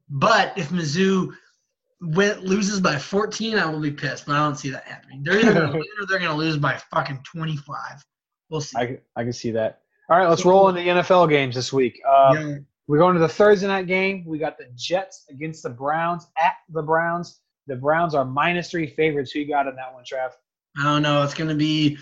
[0.09, 1.33] but if Mizzou
[2.01, 4.25] win, loses by 14, I will be pissed.
[4.25, 5.23] But I don't see that happening.
[5.23, 8.03] They're either gonna win or they're gonna lose by fucking 25.
[8.49, 8.77] We'll see.
[8.77, 9.81] I, I can see that.
[10.09, 11.99] All right, let's roll into the NFL games this week.
[12.07, 12.55] Uh, Yeah.
[12.87, 14.25] We're going to the Thursday night game.
[14.27, 17.39] We got the Jets against the Browns at the Browns.
[17.67, 19.31] The Browns are minus three favorites.
[19.31, 20.31] Who you got in that one, Trav?
[20.77, 21.23] I don't know.
[21.23, 21.97] It's gonna be.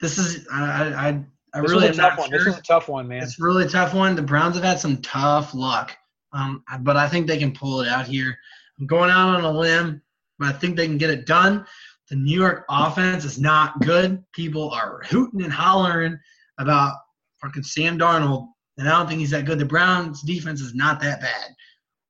[0.00, 2.30] This is I I I, I This really was a tough not one.
[2.30, 2.50] This sure.
[2.50, 3.22] was a tough one, man.
[3.22, 4.16] It's a really tough one.
[4.16, 5.96] The Browns have had some tough luck,
[6.32, 8.36] um, but I think they can pull it out here.
[8.78, 10.02] I'm going out on a limb,
[10.38, 11.64] but I think they can get it done.
[12.10, 14.22] The New York offense is not good.
[14.32, 16.18] People are hooting and hollering
[16.58, 16.96] about
[17.40, 19.58] fucking Sam Darnold, and I don't think he's that good.
[19.58, 21.50] The Browns defense is not that bad.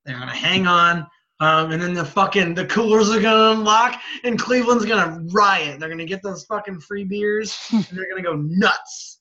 [0.05, 1.07] They're gonna hang on.
[1.41, 5.81] Um, and then the fucking the coolers are gonna unlock, and Cleveland's gonna riot.
[5.81, 9.14] They're gonna get those fucking free beers, and they're gonna go nuts.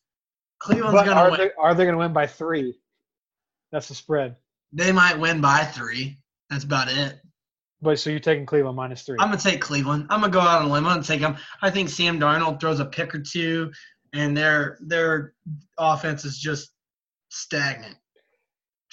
[0.64, 1.40] Cleveland's But gonna are win.
[1.40, 2.74] they, are they going to win by three?
[3.72, 4.38] That's the spread.
[4.72, 6.18] They might win by three.
[6.50, 7.20] That's about it.
[7.82, 9.18] But so you're taking Cleveland minus three.
[9.20, 10.08] I'm gonna take Cleveland.
[10.10, 10.86] I'm gonna go out on a limb.
[10.88, 11.36] I'm gonna take them.
[11.62, 13.74] I think Sam Darnold throws a pick or two,
[14.14, 15.34] and their their
[15.78, 16.72] offense is just
[17.28, 17.98] stagnant.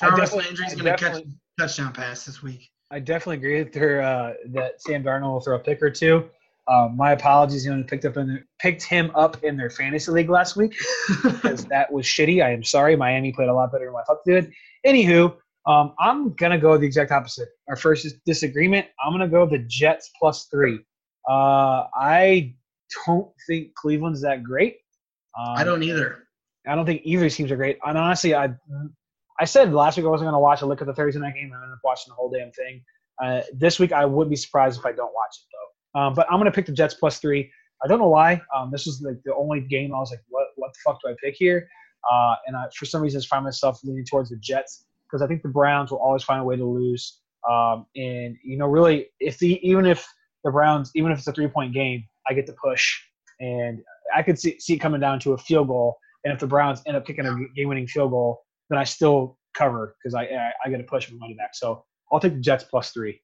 [0.03, 1.25] I Jarvis Landry's gonna catch a
[1.57, 2.69] touchdown pass this week.
[2.91, 6.29] I definitely agree that uh, that Sam Darnold will throw a pick or two.
[6.69, 10.11] Um, my apologies, you know, picked up in their, picked him up in their fantasy
[10.13, 10.75] league last week
[11.23, 12.45] because that was shitty.
[12.45, 12.97] I am sorry.
[12.97, 14.53] Miami played a lot better than what I thought they did.
[14.87, 15.35] Anywho,
[15.67, 17.49] um, I'm gonna go the exact opposite.
[17.69, 18.87] Our first is disagreement.
[19.05, 20.79] I'm gonna go the Jets plus three.
[21.29, 22.55] Uh, I
[23.07, 24.77] don't think Cleveland's that great.
[25.39, 26.25] Um, I don't either.
[26.67, 27.79] I don't think either teams are great.
[27.85, 28.51] And honestly, I
[29.39, 31.35] I said last week I wasn't going to watch a look at the Thursday night
[31.35, 31.47] game.
[31.47, 32.85] and I ended up watching the whole damn thing.
[33.23, 35.71] Uh, this week I wouldn't be surprised if I don't watch it though.
[35.95, 37.51] Um, but I'm going to pick the Jets plus three.
[37.83, 38.41] I don't know why.
[38.55, 41.11] Um, this was like the only game I was like, what what the fuck do
[41.11, 41.69] I pick here?
[42.11, 45.27] Uh, and I, for some reason, I find myself leaning towards the Jets because I
[45.27, 47.21] think the Browns will always find a way to lose.
[47.49, 50.07] Um, and you know, really, if the even if
[50.45, 53.01] the Browns, even if it's a three point game, I get the push,
[53.41, 53.81] and
[54.15, 55.97] I could see, see it coming down to a field goal.
[56.25, 59.39] And if the Browns end up kicking a game winning field goal, then I still
[59.57, 61.51] cover because I, I I get a push my money back.
[61.55, 63.21] So I'll take the Jets plus three.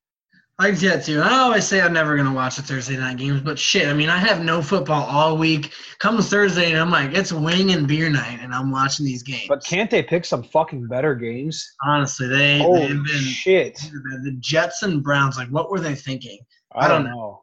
[0.59, 1.21] I like that too.
[1.21, 4.09] I always say I'm never gonna watch the Thursday night games, but shit, I mean,
[4.09, 5.73] I have no football all week.
[5.99, 9.45] Comes Thursday, and I'm like, it's wing and beer night, and I'm watching these games.
[9.49, 11.75] But can't they pick some fucking better games?
[11.85, 13.77] honestly, they they've been shit!
[14.23, 15.37] the Jets and Browns.
[15.37, 16.38] Like, what were they thinking?
[16.75, 17.42] I don't don't know.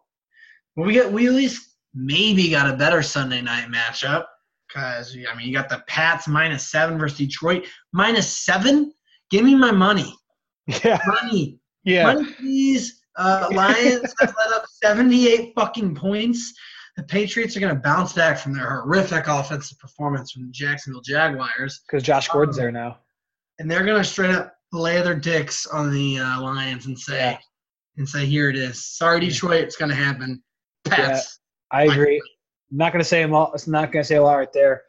[0.76, 4.26] Well, we get we at least maybe got a better Sunday night matchup
[4.68, 8.92] because I mean you got the Pats minus seven versus Detroit minus seven.
[9.30, 10.16] Give me my money,
[10.84, 11.00] Yeah.
[11.06, 12.12] money, Yeah.
[12.12, 13.02] money, please.
[13.18, 16.54] Uh, Lions have let up seventy-eight fucking points.
[16.98, 21.02] The Patriots are going to bounce back from their horrific offensive performance from the Jacksonville
[21.02, 23.00] Jaguars, Because Josh Gordon's there now.
[23.60, 27.18] and they're going to straight up lay their dicks on the uh, Lions and say,
[27.32, 27.38] Yeah.
[27.98, 28.86] and say, "Here it is.
[28.86, 30.42] Sorry, Detroit, it's going to happen."
[30.86, 31.40] Pats.
[31.72, 32.22] I agree.
[32.72, 33.52] I'm not gonna say a lot.
[33.54, 34.84] It's not gonna say a lot right there.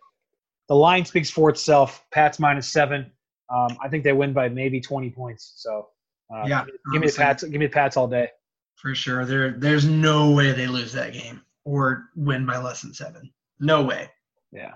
[0.68, 2.04] The line speaks for itself.
[2.12, 3.10] Pats minus seven.
[3.54, 5.52] Um, I think they win by maybe 20 points.
[5.56, 5.88] So
[6.32, 7.14] uh, Yeah, give me the.
[7.16, 7.42] Pats.
[7.42, 8.28] Give me the Pats all day.
[8.76, 9.24] for sure.
[9.24, 13.32] There, there's no way they lose that game or win by less than seven.
[13.60, 14.10] No way.
[14.52, 14.74] Yeah.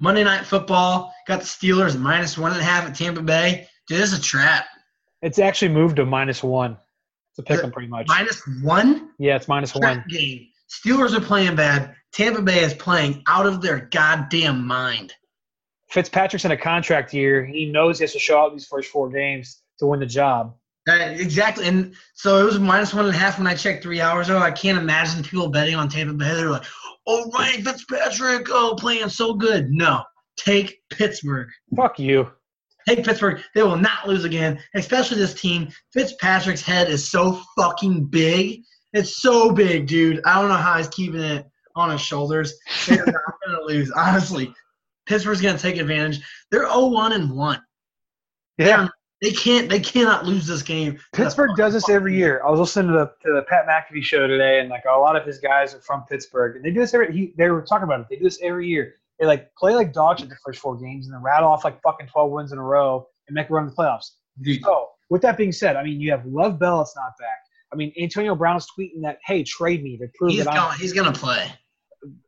[0.00, 3.66] Monday Night Football got the Steelers minus one and a half at Tampa Bay.
[3.88, 4.66] Dude, this is a trap.
[5.22, 6.76] It's actually moved to minus one.
[7.32, 8.06] It's a pick 'em pretty much.
[8.08, 9.82] Minus one Yeah, it's minus one.
[9.82, 10.46] trap game.
[10.70, 11.94] Steelers are playing bad.
[12.12, 15.14] Tampa Bay is playing out of their goddamn mind.
[15.90, 17.44] Fitzpatrick's in a contract year.
[17.46, 20.54] He knows he has to show out these first four games to win the job.
[20.88, 21.66] That- exactly.
[21.68, 24.38] And so it was minus one and a half when I checked three hours ago.
[24.38, 26.34] I can't imagine people betting on Tampa Bay.
[26.34, 26.64] They're like,
[27.06, 29.68] oh, Ryan Fitzpatrick, oh, playing so good.
[29.70, 30.02] No,
[30.38, 31.48] take Pittsburgh.
[31.76, 32.30] Fuck you.
[32.88, 33.42] Take Pittsburgh.
[33.54, 35.68] They will not lose again, especially this team.
[35.92, 38.62] Fitzpatrick's head is so fucking big.
[38.94, 40.22] It's so big, dude.
[40.24, 41.44] I don't know how he's keeping it
[41.76, 42.54] on his shoulders.
[42.86, 43.14] They're not
[43.46, 44.54] going to lose, honestly.
[45.04, 46.20] Pittsburgh's going to take advantage.
[46.50, 47.60] They're 0-1 and 1.
[48.56, 48.88] Yeah.
[49.20, 49.68] They can't.
[49.68, 50.98] They cannot lose this game.
[51.12, 52.40] Pittsburgh does this every year.
[52.46, 55.16] I was listening to the to the Pat McAfee show today, and like a lot
[55.16, 57.12] of his guys are from Pittsburgh, and they do this every.
[57.12, 58.06] He, they were talking about it.
[58.08, 58.94] They do this every year.
[59.18, 61.82] They like play like dogs at the first four games, and then rattle off like
[61.82, 64.10] fucking twelve wins in a row and make a run in the playoffs.
[64.40, 64.62] Dude.
[64.62, 66.82] So with that being said, I mean you have Le'Veon Bell.
[66.82, 67.38] It's not back.
[67.72, 70.72] I mean Antonio Brown's tweeting that hey trade me to prove He's that going.
[70.72, 71.52] I'm He's going to play.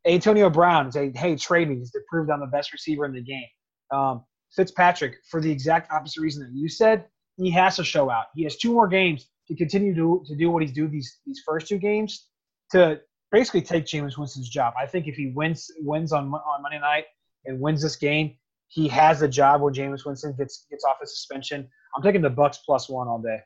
[0.04, 3.22] Antonio Brown say hey trade me to prove that I'm the best receiver in the
[3.22, 3.46] game.
[3.92, 4.24] Um,
[4.54, 8.26] Fitzpatrick for the exact opposite reason that you said he has to show out.
[8.34, 11.42] He has two more games to continue to, to do what he's do these these
[11.44, 12.26] first two games
[12.72, 13.00] to
[13.32, 14.74] basically take Jameis Winston's job.
[14.80, 17.04] I think if he wins wins on on Monday night
[17.44, 18.36] and wins this game,
[18.68, 21.68] he has the job when Jameis Winston gets gets off his suspension.
[21.96, 23.38] I'm taking the Bucs plus one all day.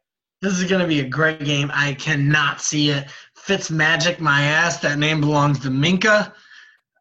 [0.43, 1.71] This is going to be a great game.
[1.73, 3.07] I cannot see it.
[3.35, 4.79] Fitz magic my ass.
[4.81, 6.35] That name belongs to Minka.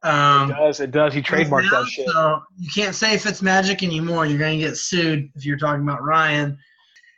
[0.04, 0.80] Um, It does.
[0.80, 1.13] It does.
[1.13, 2.08] He trademarked now, that shit.
[2.10, 4.26] So you can't say Fitz magic anymore.
[4.26, 6.58] You're going to get sued if you're talking about Ryan.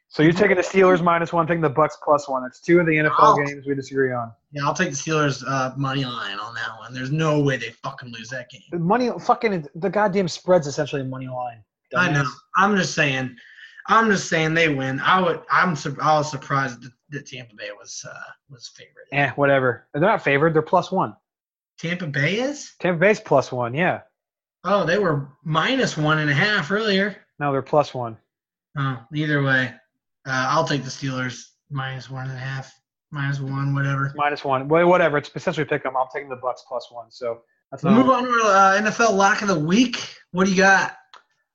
[0.08, 2.44] So you're taking the Steelers minus one, taking the Bucs plus one.
[2.44, 3.36] That's two of the NFL Oh.
[3.44, 4.32] games we disagree on.
[4.52, 6.94] Yeah, I'll take the Steelers uh, money line on that one.
[6.94, 8.62] There's no way they fucking lose that game.
[8.72, 11.64] The money, fucking, the goddamn spread's essentially a money line.
[11.96, 12.24] I know.
[12.56, 13.36] I'm just saying.
[13.88, 15.00] I'm just saying they win.
[15.00, 15.42] I would.
[15.52, 15.76] I'm.
[15.76, 18.14] sur- I was surprised that, that Tampa Bay was uh,
[18.50, 19.08] was favorite.
[19.12, 19.88] Eh, whatever.
[19.94, 20.54] They're not favored.
[20.56, 21.16] They're plus one.
[21.80, 22.74] Tampa Bay is.
[22.80, 23.74] Tampa Bay's plus one.
[23.74, 24.02] Yeah.
[24.64, 27.16] Oh, they were minus one and a half earlier.
[27.40, 28.18] No, they're plus one.
[28.78, 29.74] Oh, either way,
[30.26, 32.74] uh, I'll take the Steelers minus one and a half,
[33.12, 34.12] minus one, whatever.
[34.16, 34.68] Minus one.
[34.68, 35.18] Well, whatever.
[35.18, 35.96] It's essentially pick 'em.
[35.96, 37.12] I'm taking the Bucs plus one.
[37.12, 40.16] So that's We'll move on to uh, NFL lock of the week.
[40.32, 40.96] What do you got?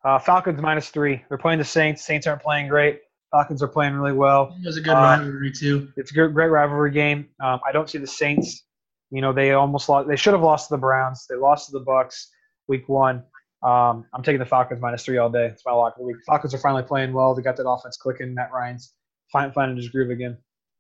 [0.05, 1.23] Uh, Falcons minus three.
[1.29, 2.05] They're playing the Saints.
[2.05, 3.01] Saints aren't playing great.
[3.31, 4.57] Falcons are playing really well.
[4.63, 5.93] It was a good Uh, rivalry too.
[5.97, 7.29] It's a good, great rivalry game.
[7.41, 8.65] Um, I don't see the Saints.
[9.11, 10.09] You know, they almost lost.
[10.09, 11.27] They should have lost to the Browns.
[11.29, 12.27] They lost to the Bucs
[12.69, 13.25] week one.
[13.63, 15.47] Um, I'm taking the Falcons minus three all day.
[15.47, 16.17] It's my lock of the week.
[16.27, 17.35] Falcons are finally playing well.
[17.35, 18.35] They got that offense clicking.
[18.35, 18.95] Matt Ryan's
[19.31, 20.39] find, finding his groove again.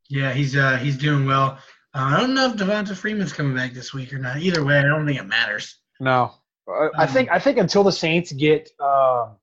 [0.09, 1.59] Yeah, he's uh, he's doing well.
[1.95, 4.38] Uh, I don't know if Devonta Freeman's coming back this week or not.
[4.38, 5.77] Either way, I don't think it matters.
[5.99, 6.33] No,
[6.69, 9.37] Uh, I think I think until the Saints get um,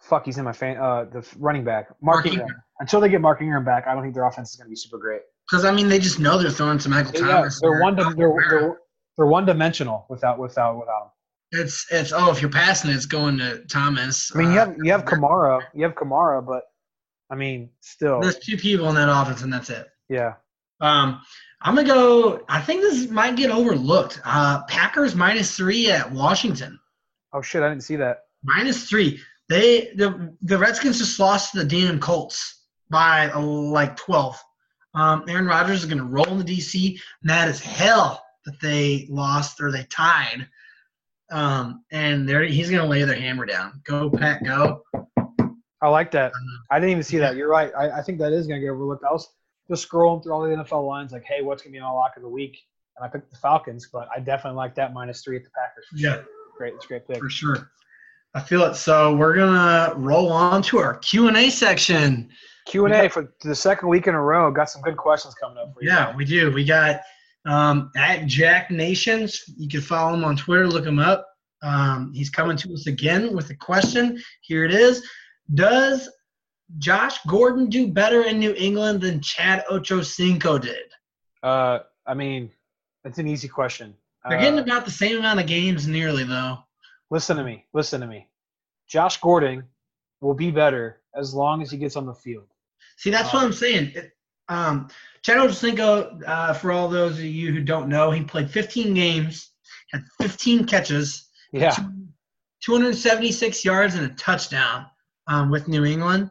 [0.00, 0.76] fuck, he's in my fan.
[0.76, 2.62] Uh, the running back, Mark, Mark Ingram.
[2.78, 4.76] Until they get Mark Ingram back, I don't think their offense is going to be
[4.76, 5.22] super great.
[5.50, 7.60] Because I mean, they just know they're throwing to Michael Yeah, Thomas.
[7.60, 7.96] they're one.
[7.96, 8.76] They're, they're,
[9.16, 11.02] they're one dimensional without without without
[11.52, 11.60] him.
[11.62, 14.32] It's it's oh, if you're passing, it, it's going to Thomas.
[14.34, 16.64] I mean, you Uh, have you have Kamara, you have Kamara, but
[17.30, 19.86] I mean, still, There's two people in that offense, and that's it.
[20.08, 20.34] yeah.
[20.80, 21.22] Um,
[21.62, 22.44] I'm gonna go.
[22.48, 24.20] I think this might get overlooked.
[24.24, 26.78] Uh, Packers minus three at Washington.
[27.32, 28.24] Oh shit, I didn't see that.
[28.44, 29.20] Minus three.
[29.48, 34.38] They the the Redskins just lost to the damn Colts by uh, like 12.
[34.96, 36.98] Um, Aaron Rodgers is gonna roll in the DC.
[37.22, 40.48] Mad as hell that they lost or they tied.
[41.30, 43.80] Um, and they're, he's gonna lay their hammer down.
[43.84, 44.82] Go Pack, go.
[45.82, 46.32] I like that.
[46.70, 47.36] I didn't even see that.
[47.36, 47.72] You're right.
[47.78, 49.04] I, I think that is going to get overlooked.
[49.04, 49.28] I was
[49.68, 52.16] just scrolling through all the NFL lines, like, hey, what's going to be on lock
[52.16, 52.58] of the week?
[52.96, 55.86] And I picked the Falcons, but I definitely like that minus three at the Packers.
[55.94, 56.14] Yeah.
[56.14, 56.24] sure.
[56.56, 57.18] Great, it's a great pick.
[57.18, 57.70] for sure.
[58.34, 58.74] I feel it.
[58.74, 62.30] So we're gonna roll on to our Q and A section.
[62.66, 64.50] Q and A for the second week in a row.
[64.50, 65.88] Got some good questions coming up for you.
[65.88, 66.50] Yeah, we do.
[66.52, 67.00] We got
[67.46, 70.66] Um, at Jack Nations, you can follow him on Twitter.
[70.66, 71.26] Look him up.
[71.62, 74.20] Um, he's coming to us again with a question.
[74.42, 75.06] Here it is:
[75.54, 76.08] Does
[76.78, 80.86] Josh Gordon do better in New England than Chad Ochocinco did?
[81.42, 82.50] Uh, I mean,
[83.04, 83.94] that's an easy question.
[84.28, 86.58] They're getting Uh, about the same amount of games, nearly though.
[87.10, 87.64] listen to me.
[87.72, 88.28] Listen to me.
[88.88, 89.62] Josh Gordon
[90.20, 92.48] will be better as long as he gets on the field.
[92.96, 93.92] See, that's what I'm saying.
[93.94, 94.12] It-
[94.48, 94.88] Um,
[95.22, 99.50] Chad Ochocinco, uh, for all those of you who don't know, he played 15 games,
[99.92, 101.74] had 15 catches, Yeah.
[102.62, 104.86] 276 yards and a touchdown
[105.26, 106.30] um, with New England.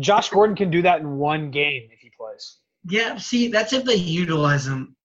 [0.00, 2.58] Josh Gordon can do that in one game if he plays.
[2.86, 4.96] Yeah, see, that's if they utilize him.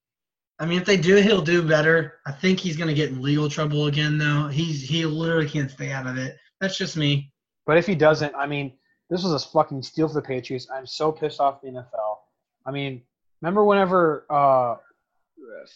[0.60, 2.20] I mean, if they do, he'll do better.
[2.28, 4.48] I think he's going to get in legal trouble again, though.
[4.48, 6.36] He's he literally can't stay out of it.
[6.60, 7.32] That's just me.
[7.66, 8.78] But if he doesn't, I mean,
[9.10, 10.68] this was a fucking steal for the Patriots.
[10.74, 12.18] I'm so pissed off the NFL.
[12.66, 13.02] I mean,
[13.42, 14.76] remember whenever uh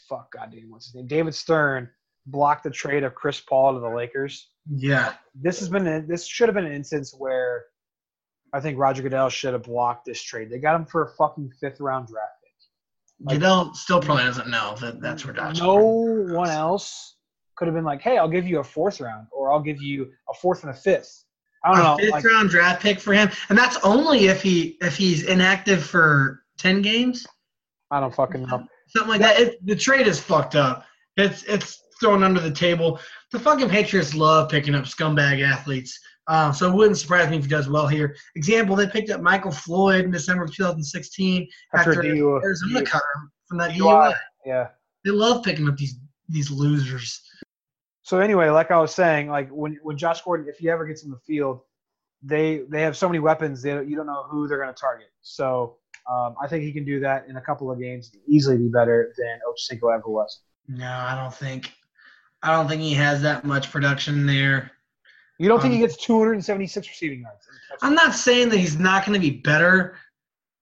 [0.08, 1.08] fuck goddamn what's his name?
[1.08, 1.90] David Stern
[2.26, 4.50] blocked the trade of Chris Paul to the Lakers.
[4.70, 7.66] Yeah, This has been a, this should have been an instance where
[8.54, 10.50] I think Roger Goodell should have blocked this trade.
[10.50, 13.30] They got him for a fucking fifth round draft pick.
[13.30, 15.60] Goodell still probably doesn't know that that's where Josh.
[15.60, 17.16] no one else
[17.56, 20.12] could have been like, "Hey, I'll give you a fourth round, or I'll give you
[20.30, 21.26] a fourth and a fifth.
[21.64, 21.98] I don't a know.
[21.98, 25.84] fifth like- round draft pick for him, and that's only if he if he's inactive
[25.84, 27.26] for 10 games,
[27.92, 28.66] I don't fucking know.
[28.88, 29.40] something like that.
[29.40, 30.86] It, the trade is fucked up.
[31.18, 33.00] It's it's thrown under the table.
[33.32, 36.00] The fucking Patriots love picking up scumbag athletes.
[36.28, 38.16] Uh, so it wouldn't surprise me if he does well here.
[38.36, 42.42] Example, they picked up Michael Floyd in December of 2016 After after.
[42.42, 44.12] Arizona cut him from that DUI.
[44.12, 44.16] DUI.
[44.46, 44.68] Yeah.
[45.04, 46.00] They love picking up these
[46.30, 47.22] these losers.
[48.04, 51.04] So anyway, like I was saying, like when when Josh Gordon, if he ever gets
[51.04, 51.62] in the field,
[52.22, 55.08] they they have so many weapons that you don't know who they're going to target.
[55.22, 55.78] So
[56.12, 59.14] um, I think he can do that in a couple of games, easily be better
[59.18, 60.42] than Ochocinco ever was.
[60.68, 61.72] No, I don't think.
[62.42, 64.72] I don't think he has that much production there.
[65.40, 67.48] You don't think Um, he gets 276 receiving yards?
[67.82, 69.96] I'm not saying that he's not going to be better.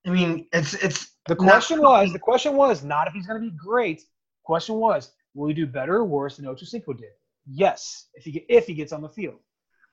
[0.06, 3.42] I mean, it's it's The not- question was the question was not if he's going
[3.42, 3.98] to be great.
[4.02, 7.10] The question was will he do better or worse than Ochocinco did?
[7.48, 9.40] Yes, if he if he gets on the field.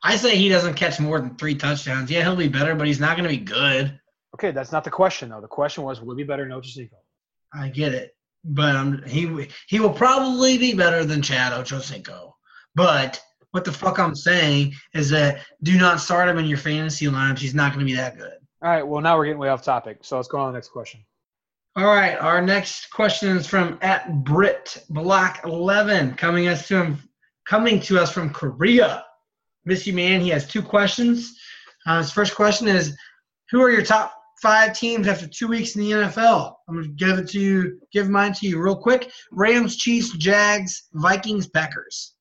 [0.03, 2.11] I say he doesn't catch more than three touchdowns.
[2.11, 3.99] Yeah, he'll be better, but he's not going to be good.
[4.35, 5.41] Okay, that's not the question though.
[5.41, 6.91] The question was will he be better than Ochocinco?
[7.53, 12.33] I get it, but um, he he will probably be better than Chad Ochocinco.
[12.75, 17.07] But what the fuck I'm saying is that do not start him in your fantasy
[17.07, 17.39] lineups.
[17.39, 18.39] He's not going to be that good.
[18.63, 19.99] All right, well now we're getting way off topic.
[20.03, 21.01] So let's go on to the next question.
[21.77, 27.08] All right, our next question is from at Brit Black Eleven, coming us to him,
[27.49, 29.05] coming to us from Korea.
[29.65, 31.35] Missy Man, he has two questions.
[31.87, 32.97] Uh, his first question is,
[33.51, 36.55] who are your top five teams after two weeks in the NFL?
[36.69, 39.11] I'm gonna give it to you, give mine to you real quick.
[39.33, 42.15] Rams, Chiefs, Jags, Vikings, Packers.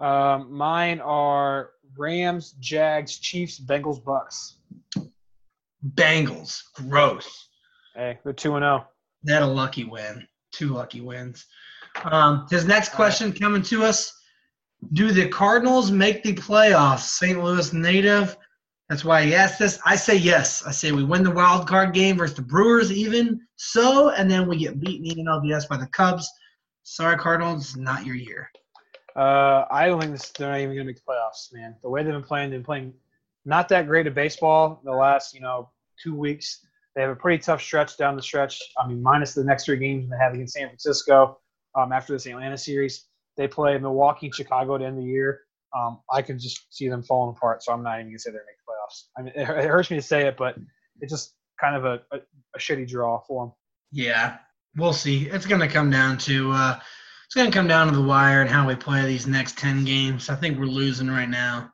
[0.00, 4.54] Um, mine are Rams, Jags, Chiefs, Bengals, Bucs.
[5.94, 7.48] Bengals, gross.
[7.94, 8.78] Hey, they're two and oh.
[8.78, 8.88] zero.
[9.22, 10.26] They had a lucky win.
[10.52, 11.46] Two lucky wins.
[12.04, 14.18] Um, his next question coming to us.
[14.92, 17.00] Do the Cardinals make the playoffs?
[17.00, 17.42] St.
[17.42, 18.36] Louis native.
[18.88, 19.80] That's why he asked this.
[19.86, 20.66] I say yes.
[20.66, 24.46] I say we win the wild card game versus the Brewers, even so, and then
[24.46, 26.30] we get beaten in LDS by the Cubs.
[26.82, 28.50] Sorry, Cardinals, not your year.
[29.14, 31.76] Uh, I don't think this, they're not even going to make the playoffs, man.
[31.82, 32.94] The way they've been playing, they've been playing
[33.44, 35.70] not that great of baseball the last, you know,
[36.02, 36.66] two weeks.
[36.94, 38.60] They have a pretty tough stretch down the stretch.
[38.78, 41.38] I mean, minus the next three games they have against San Francisco
[41.74, 43.06] um, after this Atlanta series.
[43.36, 45.40] They play Milwaukee Chicago to end the year.
[45.74, 48.30] Um, I can just see them falling apart, so I'm not even going to say
[48.30, 49.04] they're going to make the playoffs.
[49.16, 50.56] I mean, it, it hurts me to say it, but
[51.00, 52.20] it's just kind of a, a,
[52.54, 53.52] a shitty draw for them.
[53.90, 54.36] Yeah,
[54.76, 55.28] we'll see.
[55.28, 56.80] It's going to come down to uh,
[57.26, 59.84] it's going to come down to the wire and how we play these next ten
[59.84, 60.28] games.
[60.28, 61.72] I think we're losing right now.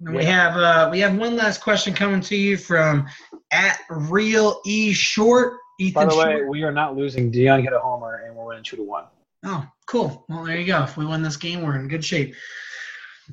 [0.00, 3.06] And We have uh, we have one last question coming to you from
[3.52, 6.48] at real e short By Ethan the way, Short.
[6.48, 7.30] we are not losing.
[7.30, 9.04] Dion hit a homer, and we're winning two to one.
[9.46, 10.24] Oh, cool.
[10.28, 10.82] Well, there you go.
[10.82, 12.34] If we win this game, we're in good shape.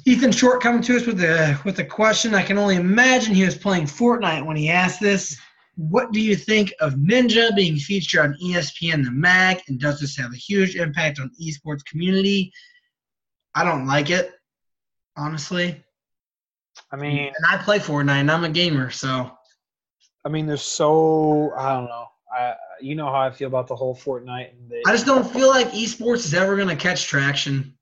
[0.05, 2.35] Ethan Short coming to us with a with a question.
[2.35, 5.37] I can only imagine he was playing Fortnite when he asked this.
[5.75, 10.15] What do you think of Ninja being featured on ESPN The Mag, and does this
[10.17, 12.51] have a huge impact on esports community?
[13.55, 14.31] I don't like it,
[15.17, 15.83] honestly.
[16.91, 19.31] I mean, And I play Fortnite, and I'm a gamer, so
[20.25, 22.05] I mean, there's so I don't know.
[22.33, 24.51] I you know how I feel about the whole Fortnite.
[24.51, 27.77] And the, I just don't feel like esports is ever going to catch traction.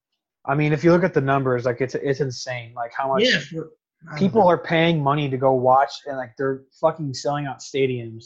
[0.45, 2.73] I mean, if you look at the numbers, like it's it's insane.
[2.75, 3.69] Like how much Yeah, for-
[4.17, 4.47] people know.
[4.49, 8.25] are paying money to go watch, and like they're fucking selling out stadiums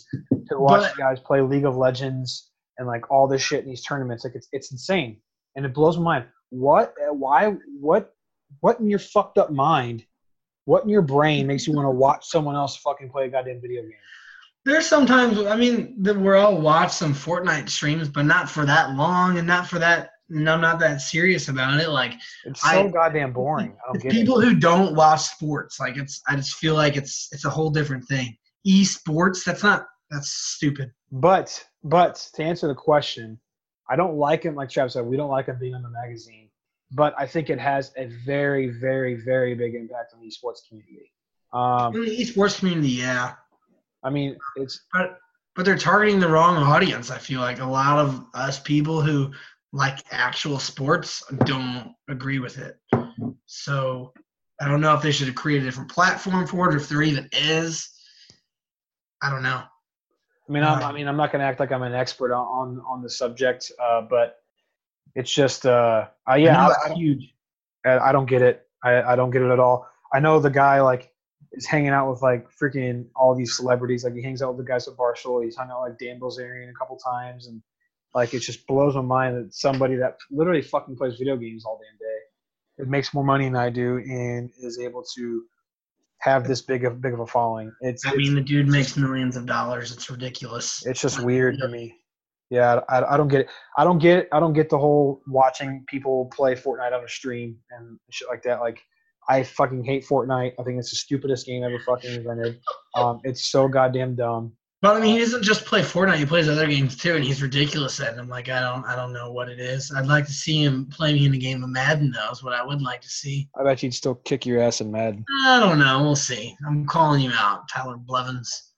[0.49, 3.83] to watch But- guys play League of Legends and like all this shit in these
[3.83, 4.23] tournaments.
[4.23, 5.17] Like it's it's insane,
[5.55, 6.25] and it blows my mind.
[6.49, 6.93] What?
[7.11, 7.55] Why?
[7.79, 8.13] What?
[8.61, 10.05] What in your fucked up mind?
[10.65, 13.61] What in your brain makes you want to watch someone else fucking play a goddamn
[13.61, 13.91] video game?
[14.65, 18.95] There's sometimes, I mean, that we're all watch some Fortnite streams, but not for that
[18.95, 20.09] long and not for that.
[20.29, 21.89] And I'm not that serious about it.
[21.89, 22.13] Like
[22.45, 23.77] It's so I- goddamn boring.
[23.87, 24.11] I don't it.
[24.11, 27.69] people who don't watch sports, like it's, I just feel like it's, it's a whole
[27.69, 28.35] different thing.
[28.67, 30.91] Esports, that's not, that's stupid.
[31.11, 33.39] But but to answer the question,
[33.89, 34.55] I don't like him.
[34.55, 36.49] Like Travis said, we don't like him being on the magazine.
[36.91, 41.11] But I think it has a very, very, very big impact on the esports community.
[41.53, 43.33] Um, In the esports community, yeah,
[44.05, 45.17] I mean, it's but
[45.55, 47.09] but they're targeting the wrong audience.
[47.09, 49.31] I feel like a lot of us people who
[49.73, 52.77] like actual sports don't agree with it.
[53.47, 54.13] So
[54.61, 56.87] I don't know if they should have created a different platform for it, or if
[56.87, 57.89] there even is.
[59.21, 59.63] I don't know.
[60.47, 62.45] I mean, I'm, I mean, I'm not going to act like I'm an expert on
[62.45, 64.37] on, on the subject, uh, but
[65.15, 67.33] it's just, uh, uh, yeah, I I, I, huge.
[67.85, 68.67] I I don't get it.
[68.83, 69.87] I, I don't get it at all.
[70.13, 71.11] I know the guy like
[71.55, 74.03] is hanging out with like freaking all these celebrities.
[74.03, 75.43] Like he hangs out with the guys at Barstool.
[75.43, 77.61] He's hung out with, like Dan Bilzerian a couple times, and
[78.13, 81.79] like it just blows my mind that somebody that literally fucking plays video games all
[81.79, 85.43] damn day, it makes more money than I do, and is able to
[86.19, 87.71] have this big of big of a following.
[87.81, 89.91] It's I mean, the dude makes millions of dollars.
[89.91, 90.85] It's ridiculous.
[90.85, 91.95] it's just weird to me.
[92.49, 93.49] Yeah, I, I don't get it.
[93.77, 94.29] I don't get it.
[94.31, 98.43] I don't get the whole watching people play Fortnite on a stream and shit like
[98.43, 98.59] that.
[98.59, 98.81] Like,
[99.27, 100.53] I fucking hate Fortnite.
[100.59, 102.59] I think it's the stupidest game ever fucking invented.
[102.95, 104.53] Um, it's so goddamn dumb.
[104.81, 107.41] But I mean, he doesn't just play Fortnite; he plays other games too, and he's
[107.41, 108.29] ridiculous at them.
[108.29, 109.91] Like, I don't, I don't know what it is.
[109.91, 112.29] I'd like to see him playing in a game of Madden, though.
[112.29, 113.49] Is what I would like to see.
[113.59, 115.25] I bet you'd still kick your ass in Madden.
[115.45, 116.03] I don't know.
[116.03, 116.55] We'll see.
[116.67, 118.73] I'm calling you out, Tyler Blevins.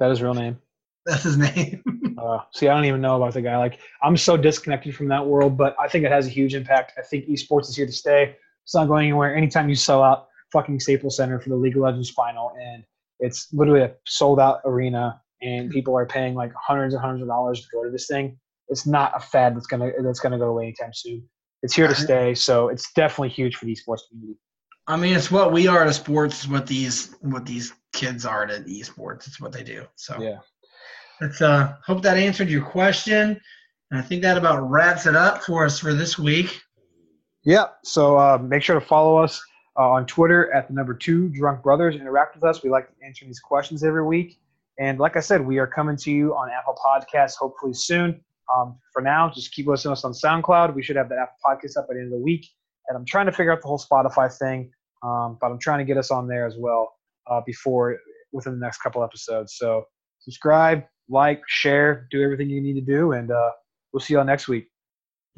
[0.00, 0.58] That is his real name.
[1.04, 1.82] That's his name.
[2.18, 3.56] Uh, see, I don't even know about the guy.
[3.56, 6.94] Like, I'm so disconnected from that world, but I think it has a huge impact.
[6.98, 8.36] I think esports is here to stay.
[8.66, 9.34] It's not going anywhere.
[9.34, 12.82] Anytime you sell out fucking Staples Center for the League of Legends final, and
[13.20, 17.28] it's literally a sold out arena, and people are paying like hundreds and hundreds of
[17.28, 18.36] dollars to go to this thing.
[18.68, 21.22] It's not a fad that's gonna that's gonna go away anytime soon.
[21.62, 24.38] It's here to stay, so it's definitely huge for the esports community.
[24.88, 26.46] I mean, it's what we are to sports.
[26.46, 29.26] What these, what these kids are to esports.
[29.26, 29.84] It's what they do.
[29.94, 30.38] So Yeah.
[31.20, 33.40] Let's uh, hope that answered your question.
[33.90, 36.60] And I think that about wraps it up for us for this week.
[37.46, 37.66] Yeah.
[37.84, 39.40] So uh, make sure to follow us
[39.78, 41.94] uh, on Twitter at the number two Drunk Brothers.
[41.94, 42.64] Interact with us.
[42.64, 44.40] We like answering these questions every week.
[44.80, 48.20] And like I said, we are coming to you on Apple Podcasts hopefully soon.
[48.54, 50.74] Um, for now, just keep listening to us on SoundCloud.
[50.74, 52.46] We should have the Apple Podcast up by the end of the week.
[52.88, 54.70] And I'm trying to figure out the whole Spotify thing,
[55.04, 56.94] um, but I'm trying to get us on there as well
[57.30, 57.96] uh, before
[58.32, 59.54] within the next couple episodes.
[59.56, 59.84] So
[60.18, 63.50] subscribe, like, share, do everything you need to do, and uh,
[63.92, 64.68] we'll see y'all next week.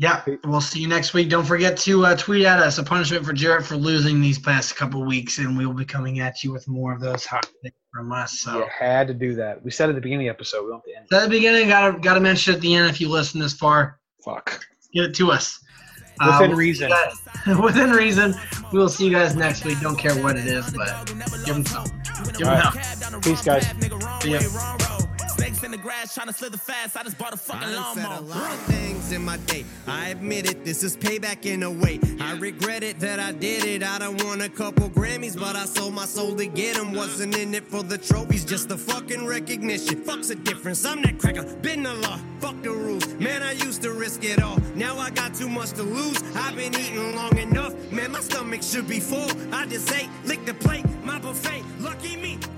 [0.00, 1.28] Yeah, we'll see you next week.
[1.28, 4.76] Don't forget to uh, tweet at us a punishment for Jarrett for losing these past
[4.76, 7.74] couple weeks, and we will be coming at you with more of those hot things
[7.92, 8.38] from us.
[8.38, 9.60] So You had to do that.
[9.64, 11.22] We said at the beginning of the episode, we don't have to end.
[11.24, 14.64] at the beginning, gotta gotta mention at the end if you listen this far, Fuck.
[14.94, 15.58] get it to us.
[16.24, 16.90] Within we'll reason.
[16.90, 18.34] guys- within reason.
[18.72, 19.80] We will see you guys next week.
[19.80, 21.06] Don't care what it is, but
[21.44, 21.86] give them some.
[22.36, 23.22] Give them right.
[23.22, 23.66] Peace, guys.
[24.22, 24.78] See ya.
[25.64, 26.96] In the grass trying to slither fast.
[26.96, 28.40] I just bought a fucking I done said a lawnmower.
[28.40, 29.64] lot of things in my day.
[29.86, 31.98] I admit it, this is payback in a way.
[32.20, 33.82] I regret it that I did it.
[33.82, 36.92] I done won a couple Grammys, but I sold my soul to get them.
[36.94, 40.02] Wasn't in it for the trophies, just the fucking recognition.
[40.04, 40.84] Fuck's a difference.
[40.84, 42.18] I'm that cracker, been the law.
[42.40, 43.06] Fuck the rules.
[43.14, 44.58] Man, I used to risk it all.
[44.76, 46.22] Now I got too much to lose.
[46.36, 47.74] I've been eating long enough.
[47.92, 49.28] Man, my stomach should be full.
[49.52, 51.64] I just ate, lick the plate, my buffet.
[51.80, 52.57] Lucky me, fuck you,